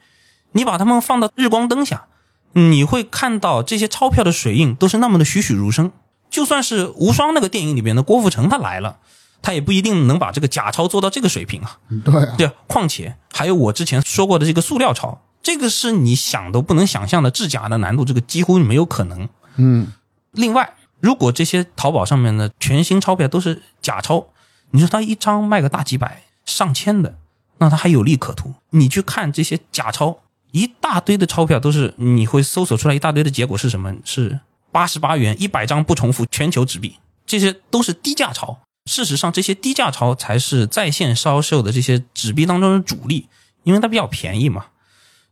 [0.53, 2.07] 你把它们放到日光灯下，
[2.53, 5.93] 你会看到这些钞票的水印都是那么的栩栩如生。
[6.31, 8.99] 就算是无双那个电影里边的郭富城他来了，
[9.43, 11.79] 他也不一定能把这个假钞做到这个水平啊。
[12.05, 19.29] 对对，况且还有我之前说过的这个塑料钞，这个是你想都不能想象的制假的难度，这个几乎没有可能。
[19.57, 19.93] 嗯，
[20.31, 24.29] 另外，如果这些淘宝上面的全新钞票都是假钞。
[24.73, 27.17] 你说他一张卖个大几百、上千的，
[27.61, 28.53] 那他还有利可图。
[28.71, 30.19] 你去看这些假钞，
[30.51, 33.95] 一大堆的钞票都是你会搜索出来一大堆的结果是什么？
[34.05, 34.41] 是
[34.73, 38.59] 八十八元一百张不重复全球纸币，这些都是低价钞。
[38.91, 43.29] 事实上，这些低价钞才是在线销售的这些纸币当中的主力，
[43.63, 44.67] 因为它比较便宜嘛。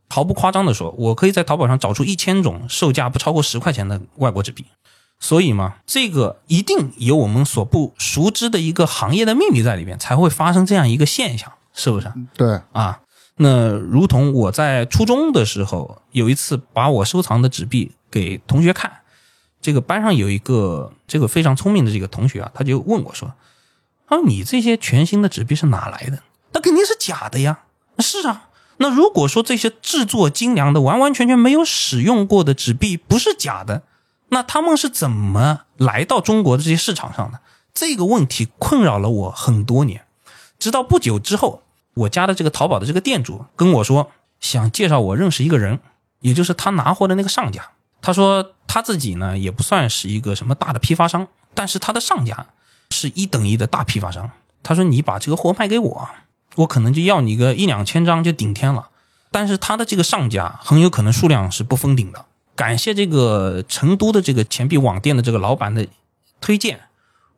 [0.07, 4.65] 毫不夸张的说，我可以在淘宝上找出一千种售价不超过十块钱的外国纸币。
[5.19, 12.11] 所以嘛，这个一定有我们所不熟知的一个行业的秘密在里边，才会发生这样一个现象，是不是？
[12.33, 12.99] 对啊，
[13.37, 18.91] 那如同我在初中的时候，有一次把我收藏的纸币给同学看，
[19.61, 23.33] 这个班上有一个这个非常聪明的这个同学啊，他就问我说
[24.09, 26.21] ：“他啊，你这些全新的纸币是哪来的？
[26.51, 27.59] 那肯定是假的呀。”
[27.99, 33.83] 是啊，那如果说这些制作精良的、完完全全没有使用过的纸币不是假的？
[34.29, 37.39] 那他们是怎么来到中国的这些市场上的？
[37.73, 40.05] 这个问题困扰了我很多年。
[40.59, 41.63] 直到不久之后，
[41.99, 45.79] 我家的这个淘宝的这个店主跟我说，想介绍我认识一个人，
[46.21, 47.69] 也就是他拿货的那个上家。
[48.01, 52.47] 他说他自己呢也不算是一个什么大的批发商，但是他的上家
[52.91, 54.31] 是一等一的大批发商。
[54.63, 56.09] 他说你把这个货卖给我，
[56.55, 58.89] 我可能就要你个一两千张就顶天了。
[59.31, 62.25] 但是他的这个上家很有可能数量是不封顶的。
[62.55, 65.87] 感谢这个成都的这个钱币网店的这个老板的
[66.41, 66.79] 推荐，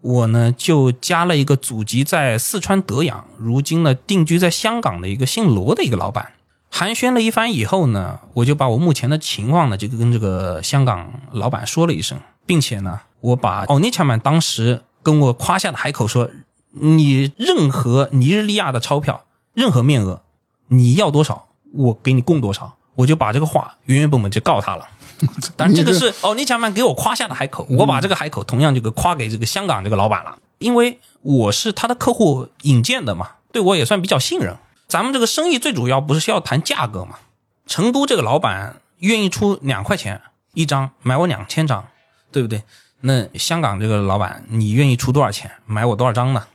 [0.01, 6.33] 我呢就加了一个祖籍在四川德阳，如今呢定居在香港的一个姓罗的一个老板。
[6.69, 16.29] 寒暄了一番以后呢，我就把我目前的情况呢，就跟这个香港老板说了一声，并且呢，我把奥尼乔曼当时跟我夸下的海口说，
[16.71, 20.21] 你任何尼日利亚的钞票，任何面额，
[20.69, 24.87] 你要多少，我给你供多少，我就把这个话原原本本就告他了。
[25.55, 34.55] 但是这个是奥尼乔曼给我夸下的海口，我把这个海口同样这个夸给这个香港这个老板了，因为我是他的客户引荐的嘛，对我也算比较信任。
[34.87, 37.17] 咱们这个生意最主要不是需要谈价格嘛？
[37.65, 40.21] 成都这个老板愿意出两块钱
[40.53, 41.87] 一张买我两千张，
[42.31, 42.63] 对不对？
[43.01, 46.45] 那香港这个老板你愿意出多少钱买我多少张呢？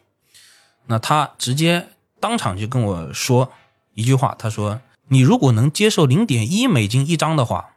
[0.86, 1.88] 那他直接
[2.20, 3.50] 当场就跟我说
[3.94, 7.70] 一句话，他说：“你如果能接受零点一美金一张的话，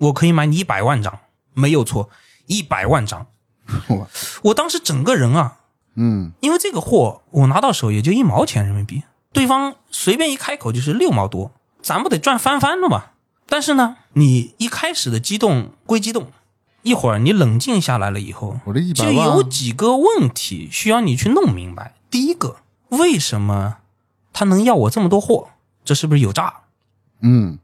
[0.00, 1.20] 我可以买你一百万张，
[1.54, 2.10] 没有错，
[2.46, 3.26] 一百万张。
[3.88, 4.08] ”我
[4.42, 5.58] 我当时整个人啊，
[5.94, 9.04] 嗯，因为这个货我拿到手也就一毛钱人民币。
[9.32, 13.10] 对方随便一开口就是六毛多，咱不得赚翻番了吗？
[13.46, 16.32] 但是呢，你一开始的激动归激动，
[16.82, 21.94] 一会儿你冷静下来了以后，我这一就百万有几个问题需要你去弄明白。
[22.10, 22.56] 第一个，
[22.88, 23.76] 为什么
[24.32, 25.50] 他能要我这么多货？
[25.84, 26.62] 这是不是有诈？
[27.20, 27.58] 嗯，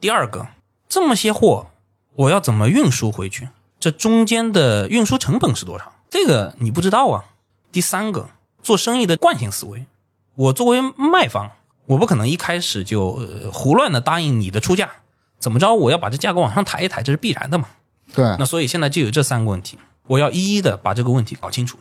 [0.00, 0.48] 第二个，
[0.88, 1.68] 这么些货
[2.16, 3.48] 我要怎么运输回去？
[3.78, 5.92] 这中间的运输成本是多少？
[6.10, 7.24] 这个你不知道啊。
[7.70, 8.30] 第三个，
[8.62, 9.86] 做生意的惯性思维。
[10.34, 11.50] 我作为卖方，
[11.86, 14.90] 我不可能一开始就、呃胡乱的答应你的出价，
[15.38, 17.68] 怎么着我要把这价格往上抬一抬，这是必然的嘛。
[18.14, 21.78] 对，那所以现在就有这三个问题，我要一一的把这个问题搞清楚。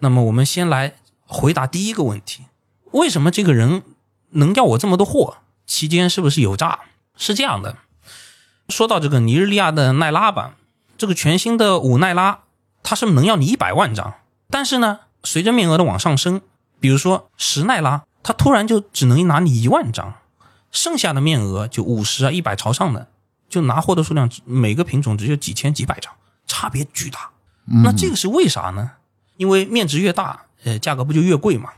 [0.00, 2.44] 那么我们先来回答第一个问题：
[2.92, 3.82] 为什么这个人
[4.30, 5.38] 能要我这么多货？
[5.66, 6.80] 期间是不是有诈？
[7.16, 7.76] 是这样的，
[8.70, 10.54] 说到这个尼日利亚的奈拉吧，
[10.96, 12.40] 这个全新的五奈拉，
[12.82, 14.14] 它是能要你一百万张，
[14.48, 16.40] 但是呢，随着面额的往上升，
[16.78, 20.14] 比如说十奈拉，它突然就只能拿你一万张，
[20.70, 23.08] 剩下的面额就五十啊、一百朝上的，
[23.48, 26.12] 就拿货的数量每个品种只有几千几百张，
[26.46, 27.30] 差别巨大。
[27.84, 28.92] 那这个是为啥呢？
[29.36, 31.70] 因为面值越大，呃，价格不就越贵嘛？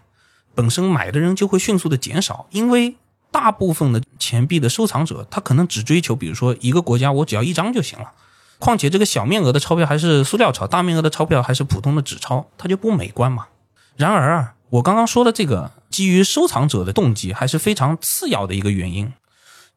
[0.54, 2.96] 本身买的人就会迅速的减少，因为
[3.32, 8.12] 大部分的钱币的收藏者，他可能只追求，比如说一个国家我只要一张就行了。
[8.60, 13.46] 况且这个小面额的钞票还是塑料钞，大面额的钞票还是普通的纸钞，它就不美观嘛。
[13.96, 19.12] 然而啊，我刚刚说的这个基于收藏者的动机还是非常次要的一个原因，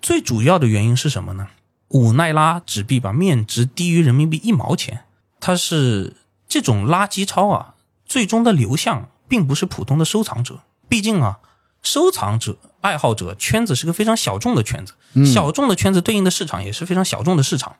[0.01, 1.47] 最主要的原因是什么呢？
[1.89, 5.05] 五奈拉纸币吧，面值低于人民币一毛钱，
[5.39, 7.75] 它是这种垃圾钞啊，
[8.05, 11.39] 最终的流向并不是普通的收藏者，毕竟啊，
[11.81, 14.93] 收藏者、爱好者圈子是个非常小众的圈子，
[15.25, 17.77] 小众的圈子对应的市场也是非常小众的市场，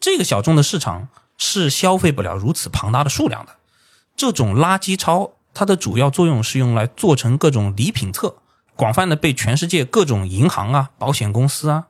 [0.00, 3.56] 这个小众的市场是消费不了如此庞大的数量的。
[4.16, 8.38] 这种垃圾钞，它的主要作用是用来做成各种礼品册，
[8.74, 11.86] 广泛的被全世界各种银行啊、保险公司啊、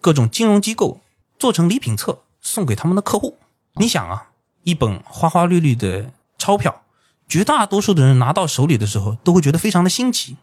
[0.00, 1.00] 各种金融机构
[1.38, 3.38] 做成礼品册送给他们的客户。
[3.76, 4.28] 你想啊，
[4.64, 6.82] 一本花花绿绿的钞票，
[7.26, 10.36] 绝大多数的人拿到手里的时候都会觉得非常的新奇。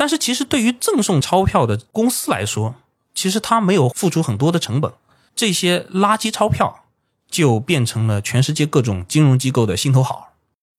[0.00, 2.74] 但是其实对于赠送钞票的公司来说，
[3.14, 4.90] 其实他没有付出很多的成本，
[5.36, 6.84] 这些垃圾钞票
[7.30, 10.32] 就变成了全世界各种金融机构的心头好。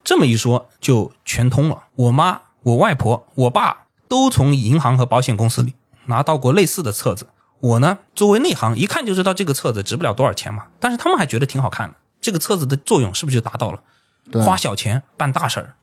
[0.03, 1.83] 这么一说就全通了。
[1.93, 5.75] 我妈、我外婆、我爸都从银行和保险公司里
[6.07, 7.27] 拿到过类似的册子。
[7.59, 10.65] 我呢，作为内行，一看就知道这个册子值不了多少钱嘛。
[10.79, 11.95] 但是他们还觉得挺好看的。
[12.19, 13.83] 这个册子的作用是不是就达到了？
[14.31, 15.75] 对花小钱办大事儿，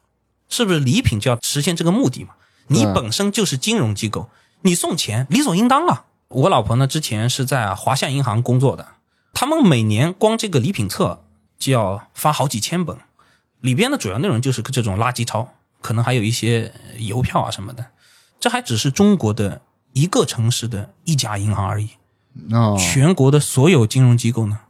[0.49, 2.31] 是不是礼品就要实现这个目的嘛？
[2.69, 4.31] 你本身就是金融机构，
[4.63, 6.05] 你送钱理所应当啊。
[6.29, 8.87] 我老婆呢，之前是在华夏银行工作的，
[9.33, 11.25] 他们每年光这个礼品册
[11.59, 12.97] 就要发好几千本，
[13.61, 15.49] 里边的主要内容就是这种垃圾钞，
[15.81, 17.87] 可能还有一些呃邮票啊什么的。
[18.39, 19.63] 这还只是中国的
[19.95, 21.89] 一个城市的一家银行而已。
[22.53, 24.61] 哦，全国的所有金融机构呢，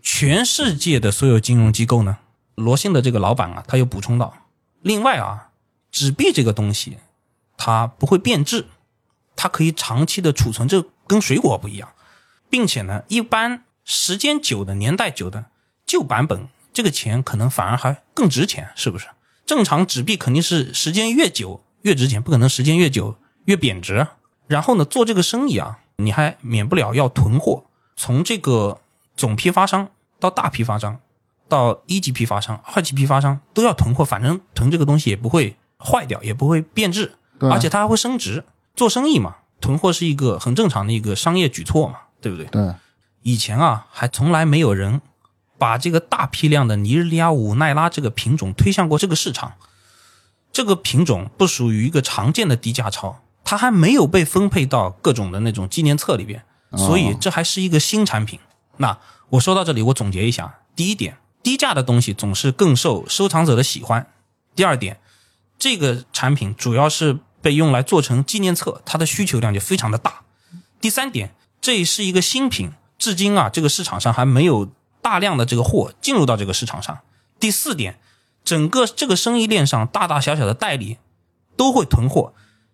[0.00, 2.18] 全世界的所有金融机构呢，
[2.54, 4.32] 罗信的这个老板啊，他又补充到，
[4.80, 5.48] 另外啊，
[5.90, 6.96] 纸币这个东西，
[7.66, 8.66] 它不会变质，
[9.34, 11.88] 它可以长期的储存，这跟水果不一样，
[12.50, 15.46] 并且呢，一般时间久的、年代久的
[15.86, 19.06] 旧版本，这个钱可能反而还更值钱，是不是？
[19.46, 24.08] 正常纸币肯定是时间越久越值钱，不可能时间越久越贬值。
[24.46, 27.64] 然后呢，做这个生意啊，你还免不了要囤货，
[27.96, 28.82] 从这个
[29.16, 29.88] 总批发商
[30.20, 31.00] 到大批发商，
[31.48, 38.44] 到一级批发商、二级批发商都要囤货，反正囤这个东西也不会坏掉，也不会变质，对而且它还会升值。
[38.74, 42.46] 做生意嘛，囤货是一个很正常的一个商业举措嘛，对不对？
[42.46, 42.74] 对，
[43.22, 45.00] 以前啊，还从来没有人
[45.58, 49.52] 把这个大批量的尼日利亚五奈拉这个品种推向过这个市场。
[50.52, 56.44] 这个品种不属于一个常见的低价钞，它还没有被分配到各种的那种纪念册里边，
[56.76, 58.38] 所以这还是一个新产品。
[58.76, 58.96] 那
[59.30, 64.02] 我说到这里，我总结一下：第一点，低价的东西总是更受收藏者的喜欢；
[64.54, 65.00] 第二点，
[65.58, 70.24] 这个产品主要是被用来做成纪念册，它的需求量就非常的大；
[70.80, 76.98] 第三点，这是一个新品，至今啊，这个市场上还没有大量的这个货进入到这个市场上。
[77.38, 77.98] 第四点，
[78.44, 80.98] 整个这个生意链上大大小小的代理
[81.56, 82.32] 都会囤货。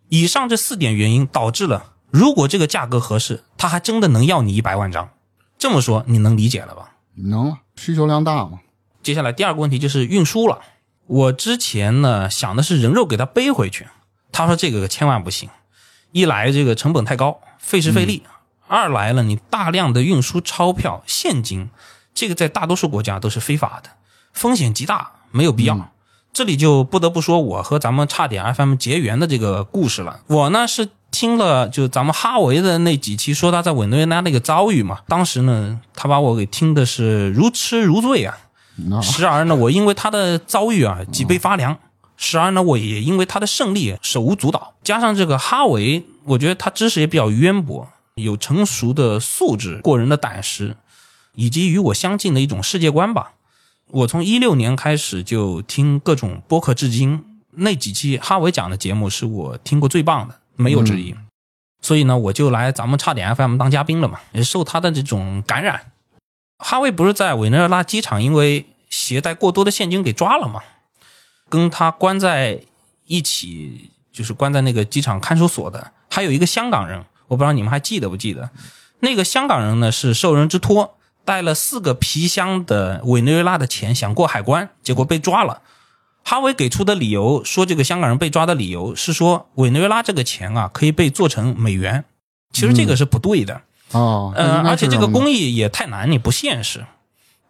[0.08, 5.10] 以上这四点原因导致了，如果这个价格合适，他还真的能要你一百万张。
[5.58, 6.96] 这么说你能理解了吧？
[7.14, 8.60] 能，需求量大嘛？
[9.02, 10.60] 接下来第二个问题就是运输了。
[11.10, 13.88] 我之前呢想的是人肉给他背回去，
[14.30, 15.48] 他说这个千万不行，
[16.12, 18.22] 一来这个成本太高，费时费力；
[18.68, 21.68] 二来了你大量的运输钞票现金，
[22.14, 23.90] 这个在大多数国家都是非法的，
[24.32, 25.90] 风险极大，没有必要。
[26.32, 30.20] 这里就不得不说我和咱们差点 FM 结缘的这个故事了。
[30.28, 38.38] 我呢是听了就咱们哈维的那几期说他在委内瑞拉那个遭遇嘛，当时呢他把我给听的是如痴如醉啊。
[38.88, 41.74] 那时而呢，我因为他的遭遇啊脊背发凉；
[42.16, 44.74] 时而呢，我也因为他的胜利手舞足蹈。
[44.82, 50.76] 加上这个哈维，我觉得他知识也比较渊博，有成熟的素质、过人的胆识，
[51.34, 53.32] 以及与我相近的一种世界观吧。
[53.88, 61.14] 我从一六年开始就听各种播客，至今那几期哈维讲的节目是我听过最棒的，没有之一。
[61.82, 65.92] 所以呢，我就来咱们差点 FM 当嘉宾了嘛，也受他的这种感染。
[66.62, 70.60] 哈维不是在委内瑞拉机场因为携带过多的现金给抓了吗？
[71.48, 72.60] 跟他关在
[73.06, 78.50] 一起，就是关在那个机场看守所的，还有一个香港人，我不知道你们还记得不记得？
[79.00, 85.62] 那个香港人呢是受人之托，带了四个皮箱的委内瑞拉的钱想过海关，结果被抓了。
[86.22, 92.04] 哈维给出的理由说，这个香港人被抓的理由是说委内瑞拉这个钱啊可以被做成美元，
[92.52, 93.62] 其实这个是不对的。
[93.92, 96.84] 哦，嗯呃，而且这个工艺也太难，你不现实。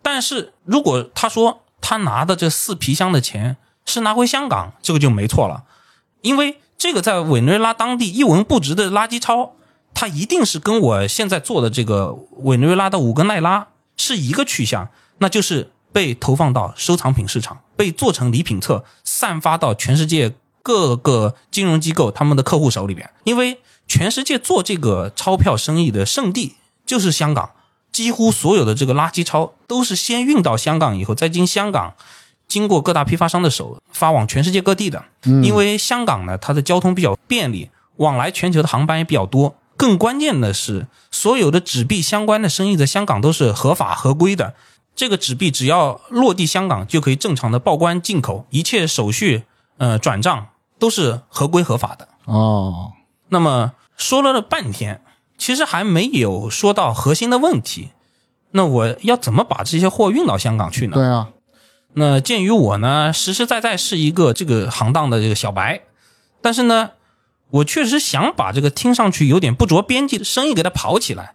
[0.02, 5.64] 但是如果他说他拿的这四皮箱的钱是拿回香港，这个就没错了，
[6.22, 9.52] 因为这个在委内瑞拉当地一文不值的垃圾钞，
[9.92, 14.88] 它一定是跟我现在做的这个委内瑞拉的五个奈拉是一个去向，
[15.18, 20.32] 那就是被投放到收藏品市场，被做成礼品册，散发到全世界
[20.62, 23.60] 各个金融机构他们的客户手里边，因为
[23.90, 26.54] 全世界做这个钞票生意的圣地
[26.86, 27.50] 就是香港，
[27.90, 31.94] 几乎所有的这个垃圾钞都是先运到香港以后，再经香港
[32.46, 35.04] 经过各大批发商的手发往全世界各地的。
[35.42, 39.56] 因为香港呢，它的交通比较便利，往来全球的航班也比较多。
[39.76, 44.54] 更关键的是，所有的纸币相关的生意在香港都是合法合规的。
[44.94, 49.42] 这个纸币只要落地香港，就可以正常的报关进口，一切手续
[49.78, 50.46] 呃转账
[50.78, 52.06] 都是合规合法的。
[52.26, 52.92] 哦，
[53.30, 55.02] 那么说了了半天，
[55.38, 57.90] 其实还没有说到核心的问题。
[58.52, 60.94] 那我要怎么把这些货运到香港去呢？
[60.94, 61.28] 对啊，
[61.94, 65.82] 那鉴于我呢，实实在在是一个这个行当的这个小白，
[66.42, 66.90] 但是呢，
[67.50, 71.34] 我确实想把这个听上去有点不着边际的生意给它跑起来。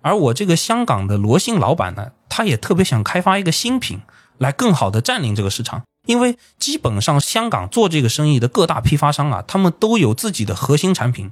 [0.00, 4.00] 而我这个香港的罗姓老板呢，他也特别想开发一个新品，
[4.38, 5.82] 来更好的占领这个市场。
[6.06, 11.30] 因为基本上香港做这个生意的各大批发商啊，他们都有自己的核心产品、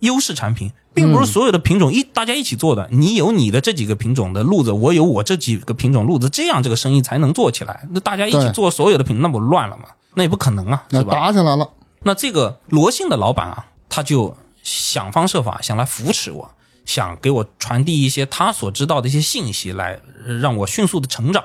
[0.00, 2.88] 优势产品，并不是所有的品种一大家一起做的。
[2.90, 7.86] 你有你的这几个品种的路子，我有我这几个品种路子，这样这个生意才能做起来。
[7.92, 9.84] 那大家一起做所有的品，那不乱了吗？
[10.14, 11.12] 那也不可能啊，那是吧？
[11.12, 11.68] 打起来了，
[12.04, 16.50] 那这个罗姓的老板啊，他就想方设法想来扶持我，
[16.86, 21.44] 想给我传递一些他所知道的一些信息，来呃让我迅速的成长。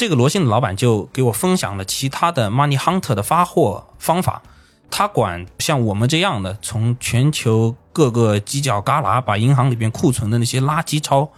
[0.00, 4.40] 这个罗姓的老板就给我分享了其他的 Money Hunter 的发货方法。
[4.90, 11.28] 他管像我们这样的从全球各个犄角旮旯把银行里边库存的那些垃圾钞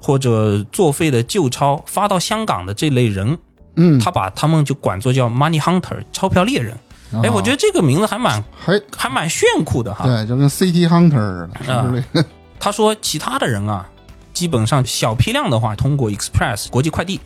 [0.00, 3.38] 或者作废的旧钞发到香港的这类人，
[3.76, 6.76] 嗯，他把他们就管作叫 Money Hunter 钞票猎人。
[7.12, 10.04] 哦哎，我觉得这个名字还蛮还，还蛮炫酷的哈。
[10.04, 12.28] 对，就跟 City Hunter 似的，是不是这个？
[12.58, 13.88] 他说其他的人啊，
[14.32, 17.20] 基本上小批量的话通过 Express 国际快递，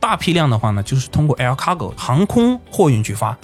[0.00, 3.36] 大批量的话呢就是通过 Air Cargo 航空货运去发。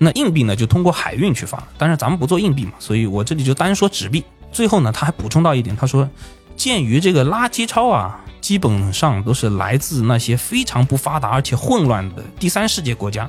[0.00, 4.22] 那硬币呢就通过海运去发，但是咱们不做硬币嘛，所以我这里就单说纸币。
[4.52, 6.08] 最后呢，他还补充到一点，他说，
[6.56, 13.28] 鉴于这个垃圾钞啊，基本上都是来自那些非常不发达而且混乱的第三世界国家，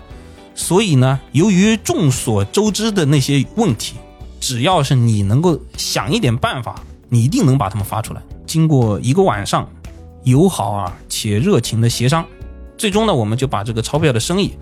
[0.54, 3.96] 所以呢，由于众所周知的那些问题，
[4.40, 6.76] 只要是你能够想一点办法，
[7.10, 8.22] 你一定能把它们发出来。
[8.46, 9.68] 经过一个晚上
[10.24, 12.24] 友好啊且热情的协商，
[12.80, 14.54] 最终呢，我们就把这个钞票的生意。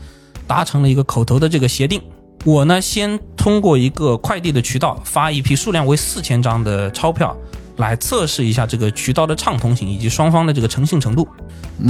[0.45, 2.01] 达成了一个口头的这个协定，
[2.45, 7.35] 我呢先通过一个快递的渠道发一批数量为四千张的钞票，
[7.75, 11.27] 来测试一下这个渠道的畅通性以及双方的这个诚信程度。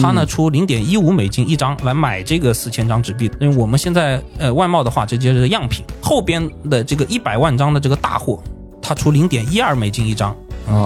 [0.01, 5.85] 他呢出零点一五美金一张来买这个四千张纸币，因为我们现在呃外贸的话，这就是样品。
[6.01, 8.41] 后边的这个一百万张的这个大货，
[8.81, 10.35] 他出零点一二美金一张，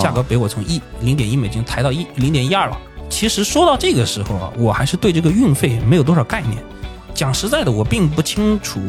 [0.02, 2.78] 价格比我从一零点一美金抬到一零点一二了。
[3.12, 6.58] 其实说到这个时候啊，我还是对这个运费没有多少概念。
[7.14, 8.80] 讲实在的，我并不清楚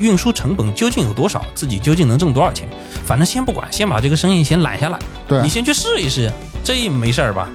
[0.00, 2.66] 运输成本究竟有多少，自己究竟能挣多少钱。
[3.04, 4.98] 反正先不管，先把这个生意先揽下来。
[5.28, 6.32] 对你先去试一试，
[6.64, 7.48] 这没事儿吧？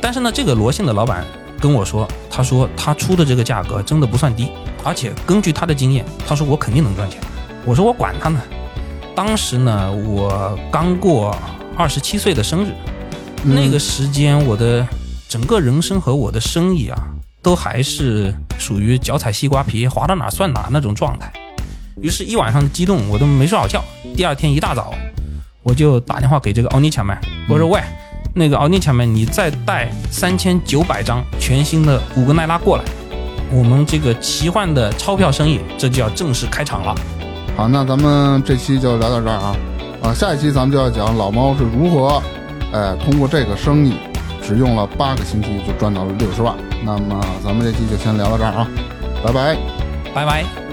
[0.00, 1.24] 但是呢，这个罗姓的老板
[1.58, 4.50] 跟我说，他说他出的这个价格真的不算低，
[4.84, 7.18] 而且根据他的经验，他说我肯定能赚钱。
[7.64, 8.40] 我说我管他呢。
[9.16, 11.34] 当时呢，我刚过
[11.74, 12.72] 二十七岁的生日，
[13.42, 14.86] 那个时间我的
[15.28, 16.98] 整个人生和我的生意啊。
[17.42, 21.32] 都还是属于脚踩西瓜皮，滑到哪算哪那种状态。
[22.02, 23.84] 于是，一晚上的激动，我都没睡好觉。
[24.16, 24.92] 第二天一大早，
[25.62, 27.16] 我就打电话给这个奥尼强们，
[27.48, 27.80] 我说：“喂，
[28.34, 32.84] 那个奥尼强们，你再带三千九百张全新的五个奈拉过来，
[33.52, 36.92] 我们这个奇幻的钞票生意这就要正式开场了。”
[37.56, 39.56] 好，那咱们这期就聊到这儿啊
[40.02, 42.20] 啊，下一期咱们就要讲老猫是如何，
[42.72, 43.94] 哎，通过这个生意。
[44.46, 48.68] 只用了八个星期就赚到了六十万，那么咱们这期就先聊到这儿啊，
[49.24, 49.56] 拜拜，
[50.14, 50.65] 拜拜。